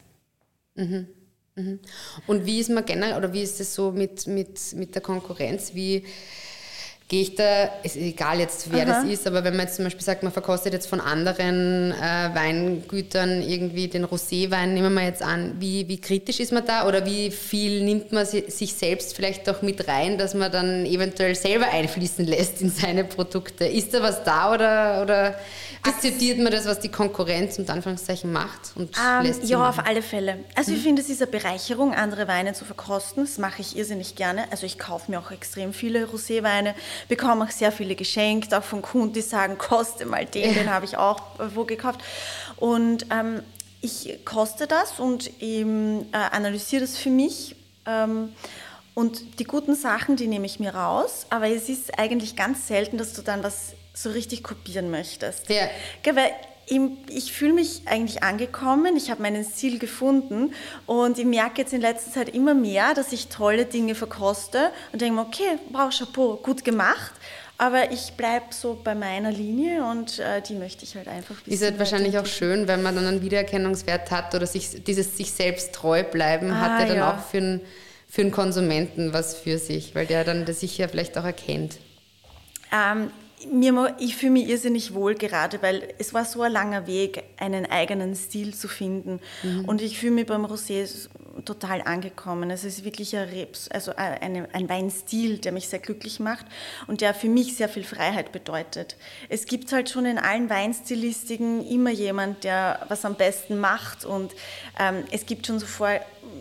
Und 2.26 2.46
wie 2.46 2.60
ist 2.60 2.70
man 2.70 2.84
generell, 2.84 3.16
oder 3.16 3.32
wie 3.32 3.42
ist 3.42 3.60
es 3.60 3.74
so 3.74 3.90
mit, 3.90 4.26
mit, 4.26 4.58
mit 4.74 4.94
der 4.94 5.02
Konkurrenz? 5.02 5.74
Wie 5.74 6.06
gehe 7.10 7.22
ich 7.22 7.34
da, 7.34 7.64
ist 7.82 7.96
egal 7.96 8.38
jetzt, 8.38 8.70
wer 8.72 8.86
das 8.86 9.02
ist, 9.04 9.26
aber 9.26 9.42
wenn 9.42 9.56
man 9.56 9.66
jetzt 9.66 9.74
zum 9.74 9.84
Beispiel 9.84 10.04
sagt, 10.04 10.22
man 10.22 10.30
verkostet 10.32 10.72
jetzt 10.72 10.86
von 10.86 11.00
anderen 11.00 11.90
äh, 11.90 12.30
Weingütern 12.34 13.42
irgendwie 13.42 13.88
den 13.88 14.04
Roséwein, 14.04 14.68
nehmen 14.74 14.94
wir 14.94 15.02
jetzt 15.04 15.20
an, 15.20 15.56
wie, 15.58 15.88
wie 15.88 16.00
kritisch 16.00 16.38
ist 16.38 16.52
man 16.52 16.64
da 16.64 16.86
oder 16.86 17.04
wie 17.06 17.32
viel 17.32 17.82
nimmt 17.82 18.12
man 18.12 18.24
si- 18.24 18.44
sich 18.48 18.74
selbst 18.74 19.16
vielleicht 19.16 19.48
auch 19.50 19.60
mit 19.60 19.88
rein, 19.88 20.18
dass 20.18 20.34
man 20.34 20.52
dann 20.52 20.86
eventuell 20.86 21.34
selber 21.34 21.66
einfließen 21.72 22.24
lässt 22.26 22.62
in 22.62 22.70
seine 22.70 23.02
Produkte? 23.02 23.64
Ist 23.64 23.92
da 23.92 24.02
was 24.02 24.22
da 24.22 24.54
oder, 24.54 25.02
oder 25.02 25.34
akzeptiert 25.82 26.38
man 26.38 26.52
das, 26.52 26.66
was 26.66 26.80
die 26.80 26.90
Konkurrenz 26.90 27.58
unter 27.58 27.72
Anführungszeichen 27.72 28.32
macht 28.32 28.72
und 28.76 28.96
Ähm, 28.98 29.24
lässt 29.26 29.44
ja, 29.44 29.58
machen? 29.58 29.80
auf 29.80 29.86
alle 29.86 30.02
Fälle. 30.02 30.44
Also 30.54 30.72
ich 30.72 30.82
finde, 30.82 31.02
es 31.02 31.08
ist 31.08 31.22
eine 31.22 31.30
Bereicherung, 31.30 31.94
andere 31.94 32.28
Weine 32.28 32.52
zu 32.52 32.64
verkosten. 32.64 33.24
Das 33.24 33.38
mache 33.38 33.60
ich 33.62 33.76
irrsinnig 33.76 34.14
gerne. 34.16 34.44
Also 34.50 34.66
ich 34.66 34.78
kaufe 34.78 35.10
mir 35.10 35.18
auch 35.18 35.30
extrem 35.30 35.72
viele 35.72 36.04
Roséweine, 36.06 36.74
bekomme 37.08 37.44
auch 37.44 37.50
sehr 37.50 37.72
viele 37.72 37.94
geschenkt, 37.94 38.52
auch 38.54 38.62
von 38.62 38.82
Kunden, 38.82 39.14
die 39.14 39.22
sagen, 39.22 39.58
koste 39.58 40.06
mal 40.06 40.26
den, 40.26 40.54
den 40.54 40.70
habe 40.70 40.84
ich 40.84 40.96
auch 40.96 41.22
wo 41.54 41.64
gekauft. 41.64 42.00
Und 42.56 43.06
ähm, 43.10 43.42
ich 43.80 44.20
koste 44.24 44.66
das 44.66 44.98
und 45.00 45.30
ähm, 45.40 46.06
äh, 46.12 46.16
analysiere 46.16 46.82
das 46.82 46.98
für 46.98 47.10
mich. 47.10 47.56
Ähm, 47.86 48.30
und 48.94 49.38
die 49.38 49.44
guten 49.44 49.74
Sachen, 49.74 50.16
die 50.16 50.26
nehme 50.26 50.44
ich 50.44 50.60
mir 50.60 50.74
raus, 50.74 51.24
aber 51.30 51.48
es 51.48 51.68
ist 51.70 51.98
eigentlich 51.98 52.36
ganz 52.36 52.66
selten, 52.68 52.98
dass 52.98 53.14
du 53.14 53.22
dann 53.22 53.42
was 53.42 53.72
so 54.02 54.10
richtig 54.10 54.42
kopieren 54.42 54.90
möchtest. 54.90 55.48
Ja. 55.48 55.68
Gell, 56.02 56.16
Weil 56.16 56.32
ich, 57.08 57.32
fühle 57.32 57.54
mich 57.54 57.82
eigentlich 57.86 58.22
angekommen, 58.22 58.96
ich 58.96 59.10
habe 59.10 59.22
meinen 59.22 59.44
Stil 59.44 59.78
gefunden 59.78 60.54
und 60.86 61.18
ich 61.18 61.24
merke 61.24 61.62
jetzt 61.62 61.72
in 61.72 61.80
letzter 61.80 62.12
Zeit 62.12 62.28
immer 62.28 62.54
mehr, 62.54 62.94
dass 62.94 63.12
ich 63.12 63.26
tolle 63.26 63.64
Dinge 63.64 63.94
verkoste 63.94 64.70
und 64.92 65.02
denke 65.02 65.16
mir, 65.16 65.22
okay, 65.22 65.58
wow, 65.70 65.90
Chapeau, 65.96 66.36
gut 66.36 66.64
gemacht. 66.64 67.12
Aber 67.58 67.90
ich 67.92 68.12
bleibe 68.12 68.46
so 68.50 68.80
bei 68.82 68.94
meiner 68.94 69.30
Linie 69.30 69.84
und 69.84 70.18
äh, 70.18 70.40
die 70.40 70.54
möchte 70.54 70.84
ich 70.84 70.96
halt 70.96 71.08
einfach 71.08 71.34
ein 71.46 71.52
Ist 71.52 71.62
halt 71.62 71.78
wahrscheinlich 71.78 72.16
auch 72.18 72.24
schön, 72.24 72.68
wenn 72.68 72.82
man 72.82 72.94
dann 72.94 73.04
einen 73.04 73.20
Wiedererkennungswert 73.20 74.10
hat 74.10 74.34
oder 74.34 74.46
sich, 74.46 74.82
dieses 74.84 75.16
sich 75.16 75.32
selbst 75.32 75.74
treu 75.74 76.02
bleiben 76.02 76.52
Ah, 76.52 76.60
hat 76.60 76.80
ja 76.80 76.86
dann 76.86 76.96
ja. 76.96 77.14
auch 77.14 77.22
für 77.22 77.36
einen, 77.36 77.60
für 78.08 78.22
einen 78.22 78.30
Konsumenten 78.30 79.12
was 79.12 79.34
für 79.34 79.58
sich, 79.58 79.94
weil 79.94 80.06
der 80.06 80.24
dann 80.24 80.46
das 80.46 80.60
sicher 80.60 80.88
vielleicht 80.88 81.18
auch 81.18 81.24
erkennt. 81.24 81.76
Ähm, 82.72 83.10
mir, 83.50 83.96
ich 83.98 84.16
fühle 84.16 84.32
mich 84.32 84.48
irrsinnig 84.48 84.92
wohl 84.94 85.14
gerade, 85.14 85.62
weil 85.62 85.94
es 85.98 86.12
war 86.12 86.24
so 86.24 86.42
ein 86.42 86.52
langer 86.52 86.86
Weg, 86.86 87.22
einen 87.38 87.66
eigenen 87.66 88.14
Stil 88.14 88.54
zu 88.54 88.68
finden. 88.68 89.20
Und 89.66 89.80
ich 89.80 89.98
fühle 89.98 90.12
mich 90.12 90.26
beim 90.26 90.44
Rosé 90.44 91.08
total 91.44 91.80
angekommen. 91.82 92.50
Es 92.50 92.64
ist 92.64 92.84
wirklich 92.84 93.16
ein, 93.16 93.28
Rebs, 93.28 93.68
also 93.68 93.92
ein- 93.96 94.18
eine, 94.20 94.48
ein 94.54 94.68
Weinstil, 94.68 95.38
der 95.38 95.52
mich 95.52 95.68
sehr 95.68 95.78
glücklich 95.78 96.20
macht 96.20 96.44
und 96.86 97.00
der 97.00 97.14
für 97.14 97.28
mich 97.28 97.56
sehr 97.56 97.68
viel 97.68 97.84
Freiheit 97.84 98.30
bedeutet. 98.32 98.96
Es 99.28 99.46
gibt 99.46 99.72
halt 99.72 99.88
schon 99.88 100.04
in 100.06 100.18
allen 100.18 100.50
Weinstilistiken 100.50 101.66
immer 101.66 101.90
jemand, 101.90 102.44
der 102.44 102.84
was 102.88 103.04
am 103.04 103.14
besten 103.14 103.58
macht 103.58 104.04
und 104.04 104.32
ähm, 104.78 105.04
es 105.12 105.24
gibt 105.24 105.46
schon 105.46 105.58
so 105.60 105.66
vor, 105.66 105.88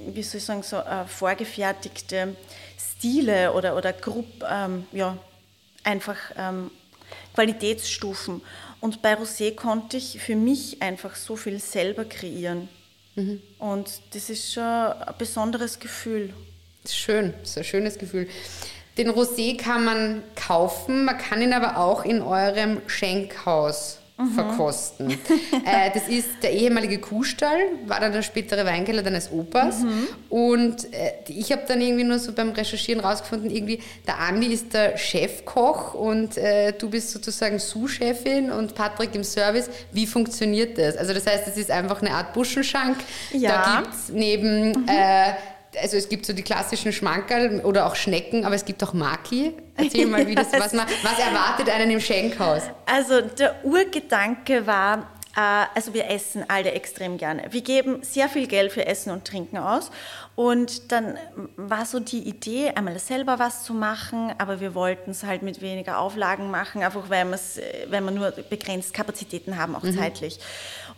wie 0.08 0.24
soll 0.24 0.40
ich 0.40 0.46
sagen, 0.46 0.64
so 0.64 0.78
äh, 0.78 1.06
vorgefertigte 1.08 2.36
Stile 2.78 3.54
oder, 3.54 3.78
oder 3.78 3.94
Grupp, 3.94 4.44
ähm, 4.50 4.86
ja, 4.92 5.18
einfach 5.84 6.18
ähm, 6.38 6.72
Qualitätsstufen. 7.34 8.42
Und 8.82 9.02
bei 9.02 9.14
Rosé 9.14 9.56
konnte 9.56 9.98
ich 9.98 10.20
für 10.22 10.36
mich 10.36 10.82
einfach 10.82 11.16
so 11.16 11.36
viel 11.36 11.60
selber 11.60 12.06
kreieren. 12.06 12.70
Und 13.58 14.02
das 14.14 14.30
ist 14.30 14.54
schon 14.54 14.64
ein 14.64 15.14
besonderes 15.18 15.80
Gefühl. 15.80 16.34
Schön, 16.88 17.34
ist 17.44 17.58
ein 17.58 17.64
schönes 17.64 17.98
Gefühl. 17.98 18.28
Den 18.98 19.10
Rosé 19.10 19.58
kann 19.58 19.86
man 19.86 20.24
kaufen, 20.36 21.06
man 21.06 21.18
kann 21.18 21.42
ihn 21.42 21.54
aber 21.54 21.78
auch 21.78 22.06
in 22.06 22.22
eurem 22.22 22.82
Schenkhaus 22.88 23.99
verkosten. 24.36 25.12
äh, 25.12 25.92
das 25.94 26.08
ist 26.08 26.28
der 26.42 26.52
ehemalige 26.52 27.00
Kuhstall, 27.00 27.60
war 27.86 28.00
dann 28.00 28.12
der 28.12 28.22
spätere 28.22 28.66
Weinkeller 28.66 29.02
deines 29.02 29.32
Opas. 29.32 29.78
Und 30.30 30.94
äh, 30.94 31.14
ich 31.28 31.52
habe 31.52 31.64
dann 31.68 31.82
irgendwie 31.82 32.04
nur 32.04 32.20
so 32.20 32.34
beim 32.34 32.52
Recherchieren 32.52 33.02
rausgefunden, 33.02 33.50
irgendwie 33.50 33.82
der 34.06 34.20
Andi 34.20 34.48
ist 34.48 34.74
der 34.74 34.98
Chefkoch 34.98 35.94
und 35.94 36.38
äh, 36.38 36.74
du 36.74 36.90
bist 36.90 37.12
sozusagen 37.12 37.60
Sous-Chefin 37.60 38.52
und 38.52 38.76
Patrick 38.76 39.16
im 39.16 39.24
Service. 39.24 39.70
Wie 39.92 40.06
funktioniert 40.06 40.78
das? 40.78 40.98
Also 40.98 41.14
das 41.14 41.26
heißt, 41.26 41.48
es 41.48 41.58
ist 41.58 41.72
einfach 41.72 42.02
eine 42.02 42.12
Art 42.12 42.34
Buschenschank. 42.34 42.98
Ja. 43.32 43.50
Da 43.50 43.82
gibt 43.82 43.94
es 43.94 44.10
neben... 44.10 44.88
Äh, 44.88 45.34
also 45.82 45.98
es 45.98 46.10
gibt 46.10 46.26
so 46.26 46.34
die 46.34 46.42
klassischen 46.42 46.92
Schmankerl 46.92 47.62
oder 47.62 47.86
auch 47.86 47.96
Schnecken, 47.96 48.46
aber 48.46 48.56
es 48.56 48.66
gibt 48.66 48.84
auch 48.84 48.94
Maki. 48.94 49.54
Erzähl 49.76 50.08
mal, 50.08 50.26
wie 50.28 50.36
das, 50.36 50.52
was, 50.58 50.74
man, 50.74 50.88
was 51.04 51.20
erwartet 51.20 51.70
einen 51.70 51.92
im 51.92 52.00
Schenkhaus? 52.00 52.64
Also 52.86 53.22
der 53.22 53.64
Urgedanke 53.64 54.66
war, 54.66 55.10
äh, 55.36 55.66
also 55.76 55.94
wir 55.94 56.10
essen 56.10 56.44
alle 56.48 56.72
extrem 56.72 57.18
gerne. 57.18 57.44
Wir 57.52 57.62
geben 57.62 58.00
sehr 58.02 58.30
viel 58.30 58.48
Geld 58.48 58.72
für 58.72 58.86
Essen 58.86 59.12
und 59.12 59.26
Trinken 59.26 59.58
aus. 59.58 59.92
Und 60.36 60.92
dann 60.92 61.18
war 61.58 61.86
so 61.86 62.00
die 62.00 62.20
Idee, 62.20 62.72
einmal 62.74 62.98
selber 62.98 63.40
was 63.40 63.64
zu 63.64 63.74
machen, 63.74 64.34
aber 64.38 64.60
wir 64.62 64.74
wollten 64.74 65.12
es 65.12 65.24
halt 65.24 65.42
mit 65.42 65.62
weniger 65.62 66.00
Auflagen 66.00 66.50
machen, 66.50 66.82
einfach 66.82 67.10
weil, 67.10 67.32
äh, 67.34 67.92
weil 67.92 68.02
wir 68.02 68.12
nur 68.12 68.32
begrenzt 68.32 68.94
Kapazitäten 68.94 69.58
haben, 69.58 69.76
auch 69.76 69.84
zeitlich. 69.96 70.40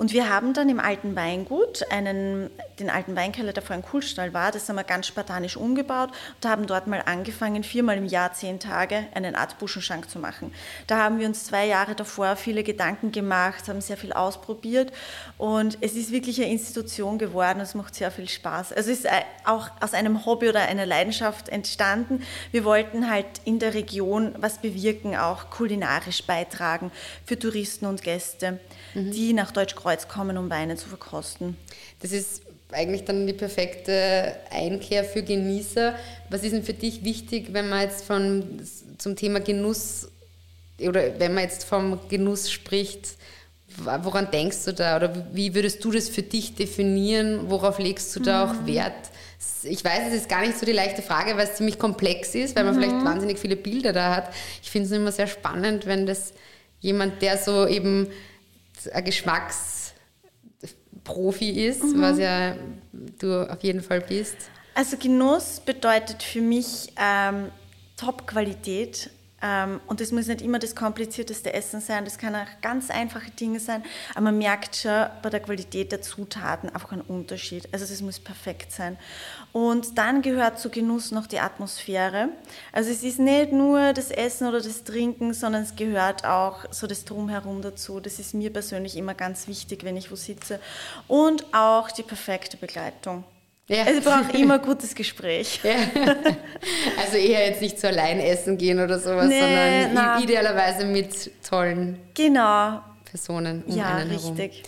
Und 0.02 0.14
wir 0.14 0.30
haben 0.30 0.56
dann 0.56 0.68
im 0.68 0.80
alten 0.80 1.16
Weingut 1.16 1.84
einen, 1.92 2.50
den 2.80 2.90
alten 2.90 3.16
Weinkeller, 3.16 3.54
der 3.54 3.62
vorher 3.62 3.84
ein 3.84 3.88
Kuhlstall 3.88 4.34
war, 4.34 4.52
das 4.52 4.68
haben 4.68 4.78
wir 4.78 4.84
ganz 4.84 5.06
spartanisch 5.06 5.56
umgebaut 5.56 6.10
und 6.42 6.50
haben 6.50 6.66
dort 6.66 6.88
mal 6.88 7.04
angefangen, 7.06 7.64
viermal 7.64 7.98
im 7.98 8.08
Jahr, 8.08 8.34
zehn 8.34 8.60
Tage, 8.60 9.06
einen 9.14 9.36
Art 9.36 9.60
Buschenschank 9.60 10.10
zu 10.10 10.18
machen. 10.18 10.56
Da 10.88 10.98
haben 10.98 11.20
wir 11.20 11.28
uns 11.28 11.44
zwei 11.44 11.68
Jahre 11.68 11.94
davor 11.94 12.36
viele 12.36 12.64
Gedanken 12.64 13.12
gemacht, 13.12 13.68
haben 13.68 13.80
sehr 13.80 13.96
viel 13.96 14.12
ausprobiert 14.12 14.92
und 15.38 15.78
es 15.82 15.94
ist 15.94 16.12
wirklich 16.12 16.42
eine 16.42 16.52
Institution 16.52 17.20
geworden, 17.20 17.60
es 17.60 17.76
macht 17.76 17.94
sehr 17.94 18.10
viel 18.10 18.28
Spaß. 18.28 18.74
Also 18.74 18.90
es 18.90 19.02
ist 19.02 19.06
äh, 19.06 19.22
auch 19.46 19.70
aus 19.82 19.94
einem 19.94 20.26
Hobby 20.26 20.50
oder 20.50 20.62
einer 20.62 20.88
Leidenschaft 20.88 21.48
entstanden. 21.48 22.24
Wir 22.52 22.66
wollten 22.66 23.08
halt 23.08 23.28
in 23.46 23.60
der 23.60 23.76
Region 23.76 24.34
was 24.40 24.58
bewirken, 24.58 25.16
auch 25.16 25.52
kulinarisch 25.52 26.24
beitragen 26.24 26.92
für 27.24 27.38
Touristen 27.38 27.86
und 27.86 28.02
Gäste, 28.02 28.60
die 28.96 29.34
nach 29.34 29.52
Deutschkreuz 29.92 30.08
kommen, 30.08 30.38
um 30.38 30.50
Weine 30.50 30.76
zu 30.76 30.88
verkosten. 30.88 31.58
Das 32.02 32.12
ist 32.12 32.42
eigentlich 32.72 33.04
dann 33.04 33.28
die 33.28 33.34
perfekte 33.34 34.36
Einkehr 34.50 35.04
für 35.04 35.24
Genießer. 35.24 35.96
Was 36.30 36.44
ist 36.44 36.54
denn 36.54 36.64
für 36.64 36.74
dich 36.74 37.04
wichtig, 37.04 37.50
wenn 37.52 37.70
man 37.70 37.82
jetzt 37.82 38.06
von, 38.06 38.62
zum 38.98 39.16
Thema 39.16 39.42
Genuss 39.42 40.08
oder 40.80 41.20
wenn 41.20 41.34
man 41.34 41.44
jetzt 41.44 41.66
vom 41.66 42.00
Genuss 42.10 42.50
spricht? 42.50 43.16
Woran 43.78 44.32
denkst 44.32 44.66
du 44.66 44.74
da 44.74 44.98
oder 44.98 45.28
wie 45.34 45.56
würdest 45.56 45.84
du 45.84 45.92
das 45.92 46.10
für 46.10 46.24
dich 46.24 46.56
definieren? 46.56 47.50
Worauf 47.50 47.80
legst 47.80 48.16
du 48.16 48.20
da 48.20 48.46
auch 48.46 48.66
Wert? 48.66 48.94
Ich 49.64 49.84
weiß, 49.84 50.10
es 50.10 50.14
ist 50.14 50.30
gar 50.30 50.42
nicht 50.42 50.58
so 50.58 50.66
die 50.66 50.72
leichte 50.72 51.02
Frage, 51.02 51.38
weil 51.38 51.48
es 51.48 51.56
ziemlich 51.56 51.80
komplex 51.80 52.36
ist, 52.36 52.56
weil 52.56 52.64
man 52.64 52.76
vielleicht 52.76 53.06
wahnsinnig 53.06 53.40
viele 53.40 53.56
Bilder 53.56 53.94
da 53.94 54.16
hat. 54.16 54.34
Ich 54.62 54.70
finde 54.70 54.88
es 54.88 54.92
immer 54.92 55.12
sehr 55.12 55.28
spannend, 55.28 55.86
wenn 55.86 56.06
das 56.06 56.34
jemand, 56.80 57.22
der 57.22 57.38
so 57.38 57.66
eben 57.66 58.08
ein 58.92 59.04
Geschmacksprofi 61.04 61.50
ist, 61.50 61.84
was 61.98 62.18
ja 62.18 62.56
du 63.20 63.50
auf 63.50 63.64
jeden 63.64 63.82
Fall 63.82 64.02
bist. 64.02 64.38
Also 64.74 64.98
Genuss 64.98 65.60
bedeutet 65.60 66.24
für 66.24 66.42
mich 66.42 66.94
ähm, 66.98 67.50
Top-Qualität. 67.98 69.10
Ähm, 69.42 69.80
und 69.88 70.02
das 70.02 70.12
muss 70.12 70.28
nicht 70.28 70.42
immer 70.42 70.60
das 70.60 70.76
komplizierteste 70.76 71.54
Essen 71.54 71.82
sein, 71.82 72.06
das 72.06 72.18
kann 72.18 72.36
auch 72.36 72.48
ganz 72.62 72.90
einfache 72.90 73.32
Dinge 73.32 73.60
sein, 73.60 73.84
aber 74.12 74.26
man 74.26 74.38
merkt 74.38 74.76
schon 74.76 75.08
bei 75.22 75.30
der 75.30 75.40
Qualität 75.40 75.92
der 75.92 76.02
Zutaten 76.02 76.70
einfach 76.70 76.92
einen 76.92 77.02
Unterschied. 77.02 77.68
Also 77.72 77.86
das 77.86 78.02
muss 78.02 78.20
perfekt 78.20 78.72
sein. 78.72 78.98
Und 79.52 79.98
dann 79.98 80.22
gehört 80.22 80.60
zu 80.60 80.70
Genuss 80.70 81.12
noch 81.12 81.28
die 81.28 81.40
Atmosphäre. 81.40 82.30
Also 82.72 82.92
es 82.92 83.04
ist 83.04 83.20
nicht 83.20 83.52
nur 83.52 83.94
das 83.94 84.12
Essen 84.12 84.48
oder 84.48 84.62
das 84.62 84.84
Trinken, 84.84 85.34
sondern 85.34 85.64
es 85.64 85.76
gehört 85.76 86.26
auch 86.26 86.66
so 86.72 86.88
das 86.88 87.04
Drumherum 87.06 87.62
dazu. 87.62 88.00
Das 88.00 88.20
ist 88.20 88.34
mir 88.34 88.52
persönlich 88.54 88.96
immer 88.96 89.14
ganz 89.14 89.48
wichtig, 89.48 89.84
wenn 89.84 89.98
ich 89.98 90.12
wo 90.12 90.16
sitze. 90.16 90.60
Und 91.08 91.46
auch 91.54 91.92
die 91.92 92.04
perfekte 92.04 92.58
Begleitung. 92.58 93.24
Ja. 93.68 93.84
Also 93.84 94.00
ich 94.00 94.04
brauche 94.06 94.38
immer 94.38 94.56
ein 94.56 94.62
gutes 94.66 94.94
Gespräch. 94.96 95.62
Ja. 95.64 95.76
Also 97.02 97.18
eher 97.18 97.48
jetzt 97.48 97.62
nicht 97.62 97.80
zu 97.80 97.88
allein 97.88 98.20
essen 98.20 98.58
gehen 98.58 98.80
oder 98.80 99.00
sowas, 99.00 99.28
Nee, 99.28 99.40
sondern 99.40 99.94
na. 99.94 100.20
idealerweise 100.20 100.86
mit 100.86 101.32
tollen 101.48 101.98
Genau. 102.14 102.82
Personen 103.12 103.62
um 103.68 103.76
Ja, 103.78 103.96
einen 103.98 104.10
herum. 104.10 104.36
richtig. 104.38 104.64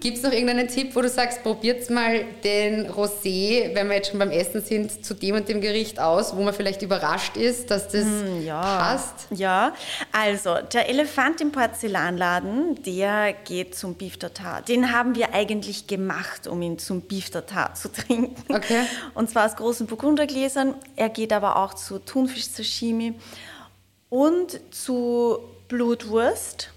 Gibt 0.00 0.18
es 0.18 0.22
noch 0.22 0.30
irgendeinen 0.30 0.68
Tipp, 0.68 0.94
wo 0.94 1.00
du 1.00 1.08
sagst, 1.08 1.42
probiert 1.42 1.88
mal 1.88 2.24
den 2.44 2.86
Rosé, 2.90 3.74
wenn 3.74 3.88
wir 3.88 3.96
jetzt 3.96 4.10
schon 4.10 4.18
beim 4.18 4.30
Essen 4.30 4.60
sind, 4.62 5.02
zu 5.04 5.14
dem 5.14 5.34
und 5.34 5.48
dem 5.48 5.62
Gericht 5.62 5.98
aus, 5.98 6.36
wo 6.36 6.42
man 6.42 6.52
vielleicht 6.52 6.82
überrascht 6.82 7.38
ist, 7.38 7.70
dass 7.70 7.88
das 7.88 8.04
Hm, 8.04 8.44
ja. 8.44 8.60
passt? 8.60 9.26
Ja, 9.30 9.72
also 10.12 10.56
der 10.72 10.90
Elefant 10.90 11.40
im 11.40 11.52
Porzellanladen, 11.52 12.82
der 12.82 13.32
geht 13.32 13.74
zum 13.74 13.94
Beef 13.94 14.18
Tartar. 14.18 14.60
Den 14.60 14.92
haben 14.92 15.14
wir 15.14 15.32
eigentlich 15.32 15.86
gemacht, 15.86 16.46
um 16.46 16.60
ihn 16.60 16.78
zum 16.78 17.00
Beef 17.00 17.30
Tartar 17.30 17.72
zu 17.74 17.90
trinken. 17.90 18.34
Okay. 18.54 18.82
Und 19.14 19.30
zwar 19.30 19.46
aus 19.46 19.56
großen 19.56 19.86
Burgundergläsern. 19.86 20.74
Er 20.96 21.08
geht 21.08 21.32
aber 21.32 21.56
auch 21.56 21.72
zu 21.72 21.98
Thunfisch-Sashimi 21.98 23.14
und 24.10 24.60
zu 24.70 25.38
Blutwurst 25.68 26.70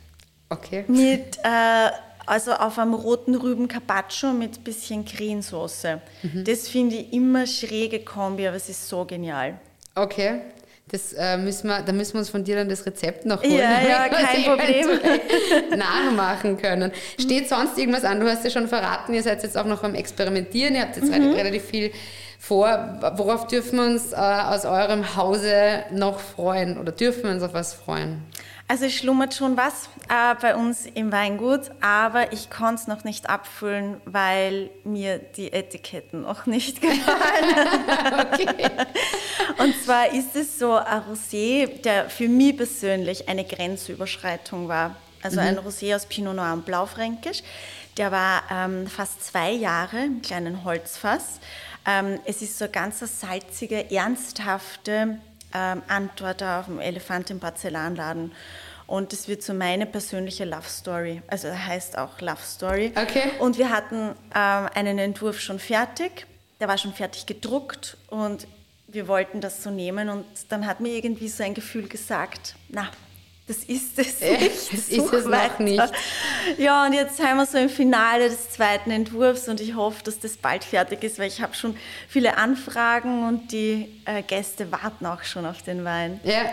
Okay. 0.49 0.83
mit, 0.87 1.37
äh, 1.43 1.89
also 2.25 2.53
auf 2.53 2.77
einem 2.79 2.93
roten 2.93 3.35
Rüben 3.35 3.67
Carpaccio 3.67 4.31
mit 4.33 4.63
bisschen 4.63 5.05
Cremesoße. 5.05 5.99
Mhm. 6.23 6.43
Das 6.43 6.67
finde 6.67 6.95
ich 6.97 7.13
immer 7.13 7.45
schräge 7.47 7.99
Kombi, 7.99 8.47
aber 8.47 8.57
es 8.57 8.69
ist 8.69 8.87
so 8.89 9.05
genial. 9.05 9.59
Okay. 9.95 10.41
Das, 10.91 11.13
äh, 11.13 11.37
müssen 11.37 11.67
wir, 11.67 11.81
da 11.83 11.91
müssen 11.91 12.13
wir 12.13 12.19
uns 12.19 12.29
von 12.31 12.43
dir 12.43 12.55
dann 12.55 12.67
das 12.67 12.83
Rezept 12.83 13.23
noch 13.27 13.43
holen. 13.43 13.53
Ja, 13.59 13.79
ja, 13.87 14.09
kein 14.09 14.39
es 14.41 14.43
Problem. 14.47 14.99
nachmachen 15.77 16.57
können. 16.57 16.91
Steht 17.19 17.47
sonst 17.47 17.77
irgendwas 17.77 18.03
an? 18.03 18.19
Du 18.19 18.27
hast 18.27 18.43
ja 18.43 18.49
schon 18.49 18.67
verraten, 18.67 19.13
ihr 19.13 19.21
seid 19.21 19.43
jetzt 19.43 19.55
auch 19.57 19.65
noch 19.65 19.83
am 19.83 19.93
Experimentieren, 19.93 20.73
ihr 20.75 20.81
habt 20.81 20.95
jetzt 20.97 21.09
Mhm. 21.11 21.29
re- 21.31 21.35
relativ 21.37 21.63
viel 21.65 21.91
vor. 22.39 22.99
Worauf 23.17 23.45
dürfen 23.47 23.77
wir 23.77 23.85
uns 23.85 24.13
äh, 24.13 24.15
aus 24.15 24.65
eurem 24.65 25.15
Hause 25.15 25.83
noch 25.91 26.19
freuen 26.19 26.79
oder 26.79 26.91
dürfen 26.91 27.23
wir 27.25 27.31
uns 27.31 27.43
auf 27.43 27.53
was 27.53 27.73
freuen? 27.75 28.23
Also 28.69 28.85
es 28.85 28.93
schlummert 28.93 29.33
schon 29.33 29.57
was 29.57 29.89
äh, 30.09 30.35
bei 30.39 30.55
uns 30.55 30.85
im 30.85 31.11
Weingut, 31.11 31.71
aber 31.81 32.31
ich 32.31 32.51
konnte 32.51 32.75
es 32.75 32.87
noch 32.87 33.03
nicht 33.03 33.27
abfüllen, 33.27 33.99
weil 34.05 34.69
mir 34.83 35.17
die 35.17 35.51
Etiketten 35.51 36.21
noch 36.21 36.45
nicht 36.45 36.79
gefallen. 36.81 38.27
okay. 38.31 38.69
Und 39.57 39.73
zwar 39.83 40.13
ist 40.13 40.35
es 40.35 40.59
so 40.59 40.75
ein 40.75 41.01
Rosé, 41.01 41.81
der 41.81 42.11
für 42.11 42.27
mich 42.27 42.57
persönlich 42.57 43.27
eine 43.27 43.43
Grenzüberschreitung 43.43 44.67
war. 44.67 44.95
Also 45.23 45.41
mhm. 45.41 45.47
ein 45.47 45.57
Rosé 45.57 45.95
aus 45.95 46.05
Pinot 46.05 46.35
Noir 46.35 46.53
und 46.53 46.63
Blaufränkisch. 46.63 47.41
Der 47.97 48.11
war 48.11 48.43
ähm, 48.51 48.85
fast 48.85 49.25
zwei 49.25 49.49
Jahre 49.49 50.05
im 50.05 50.21
kleinen 50.21 50.63
Holzfass. 50.63 51.39
Ähm, 51.87 52.19
es 52.23 52.43
ist 52.43 52.59
so 52.59 52.65
eine 52.65 52.71
ganz 52.71 52.99
salzige, 52.99 53.89
ernsthafte 53.89 55.17
ähm, 55.53 55.81
Antwort 55.87 56.43
auf 56.43 56.65
dem 56.65 56.79
Elefant 56.79 57.29
im 57.29 57.39
Porzellanladen. 57.39 58.31
Und 58.87 59.13
es 59.13 59.27
wird 59.27 59.43
so 59.43 59.53
meine 59.53 59.85
persönliche 59.85 60.45
Love 60.45 60.67
Story. 60.67 61.21
Also 61.27 61.49
heißt 61.49 61.97
auch 61.97 62.19
Love 62.21 62.41
Story. 62.43 62.91
Okay. 62.95 63.31
Und 63.39 63.57
wir 63.57 63.69
hatten 63.69 64.15
ähm, 64.35 64.69
einen 64.73 64.97
Entwurf 64.97 65.39
schon 65.39 65.59
fertig. 65.59 66.25
Der 66.59 66.67
war 66.67 66.77
schon 66.77 66.93
fertig 66.93 67.25
gedruckt 67.25 67.97
und 68.07 68.47
wir 68.87 69.07
wollten 69.07 69.41
das 69.41 69.63
so 69.63 69.69
nehmen. 69.69 70.09
Und 70.09 70.25
dann 70.49 70.65
hat 70.65 70.79
mir 70.79 70.93
irgendwie 70.93 71.29
so 71.29 71.43
ein 71.43 71.53
Gefühl 71.53 71.87
gesagt, 71.87 72.55
na, 72.67 72.89
das 73.47 73.63
ist 73.63 73.97
es 73.97 74.21
nicht. 74.21 74.73
Das 74.73 74.89
ist 74.89 75.13
es 75.13 75.25
noch 75.25 75.59
nicht. 75.59 75.91
Ja, 76.57 76.85
und 76.85 76.93
jetzt 76.93 77.17
sind 77.17 77.35
wir 77.35 77.45
so 77.45 77.57
im 77.57 77.69
Finale 77.69 78.29
des 78.29 78.49
zweiten 78.51 78.91
Entwurfs 78.91 79.47
und 79.47 79.59
ich 79.59 79.75
hoffe, 79.75 80.03
dass 80.03 80.19
das 80.19 80.37
bald 80.37 80.63
fertig 80.63 81.03
ist, 81.03 81.19
weil 81.19 81.27
ich 81.27 81.41
habe 81.41 81.55
schon 81.55 81.75
viele 82.07 82.37
Anfragen 82.37 83.27
und 83.27 83.51
die 83.51 84.01
äh, 84.05 84.21
Gäste 84.23 84.71
warten 84.71 85.05
auch 85.05 85.23
schon 85.23 85.45
auf 85.45 85.61
den 85.61 85.85
Wein. 85.85 86.19
Ja, 86.23 86.43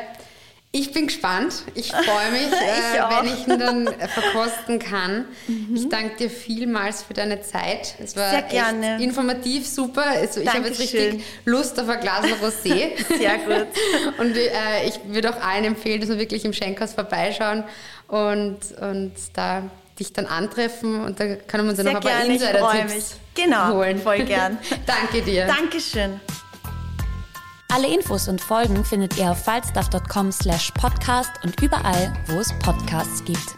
ich 0.79 0.92
bin 0.92 1.07
gespannt. 1.07 1.62
Ich 1.75 1.90
freue 1.90 2.31
mich, 2.33 2.42
ich 2.51 2.53
äh, 2.53 3.03
wenn 3.09 3.33
ich 3.33 3.49
ihn 3.49 3.59
dann 3.59 3.87
äh, 3.87 4.09
verkosten 4.09 4.79
kann. 4.79 5.25
Mhm. 5.46 5.75
Ich 5.75 5.88
danke 5.88 6.16
dir 6.16 6.31
vielmals 6.31 7.03
für 7.03 7.14
deine 7.14 7.40
Zeit. 7.40 7.94
Es 7.99 8.14
war 8.14 8.31
Sehr 8.31 8.42
gerne. 8.42 9.03
informativ, 9.03 9.66
super. 9.66 10.05
Also, 10.05 10.42
ich 10.42 10.53
habe 10.53 10.68
jetzt 10.68 10.79
richtig 10.79 11.25
Lust 11.46 11.81
auf 11.81 11.88
ein 11.88 12.01
Glas 12.01 12.27
Rosé. 12.42 12.90
Sehr 13.18 13.38
gut. 13.38 13.68
Und 14.18 14.37
äh, 14.37 14.87
ich 14.87 15.01
würde 15.07 15.31
auch 15.31 15.40
allen 15.40 15.64
empfehlen, 15.64 16.01
dass 16.01 16.11
wir 16.11 16.18
wirklich 16.18 16.44
im 16.44 16.53
Schenkhaus 16.53 16.92
vorbeischauen 16.92 17.64
und, 18.09 18.59
und 18.81 19.12
da 19.35 19.62
dich 19.99 20.12
dann 20.12 20.27
antreffen 20.27 21.05
und 21.05 21.19
da 21.19 21.37
können 21.37 21.64
wir 21.64 21.71
uns 21.71 21.77
dann 21.77 21.87
noch 21.87 21.95
ein 21.95 22.01
paar 22.01 22.25
Insider-Tipps 22.25 23.16
genau, 23.35 23.75
holen. 23.75 23.99
voll 23.99 24.25
gern. 24.25 24.59
Danke 24.87 25.23
dir. 25.23 25.47
Dankeschön. 25.47 26.21
Alle 27.69 27.88
Infos 27.88 28.29
und 28.29 28.40
Folgen 28.40 28.85
findet 28.85 29.19
ihr 29.19 29.31
auf 29.31 29.45
falstaff.com 29.45 30.31
slash 30.33 30.71
podcast 30.73 31.33
und 31.42 31.61
überall, 31.62 32.12
wo 32.27 32.38
es 32.38 32.53
Podcasts 32.61 33.25
gibt. 33.25 33.57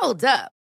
Hold 0.00 0.24
up. 0.24 0.61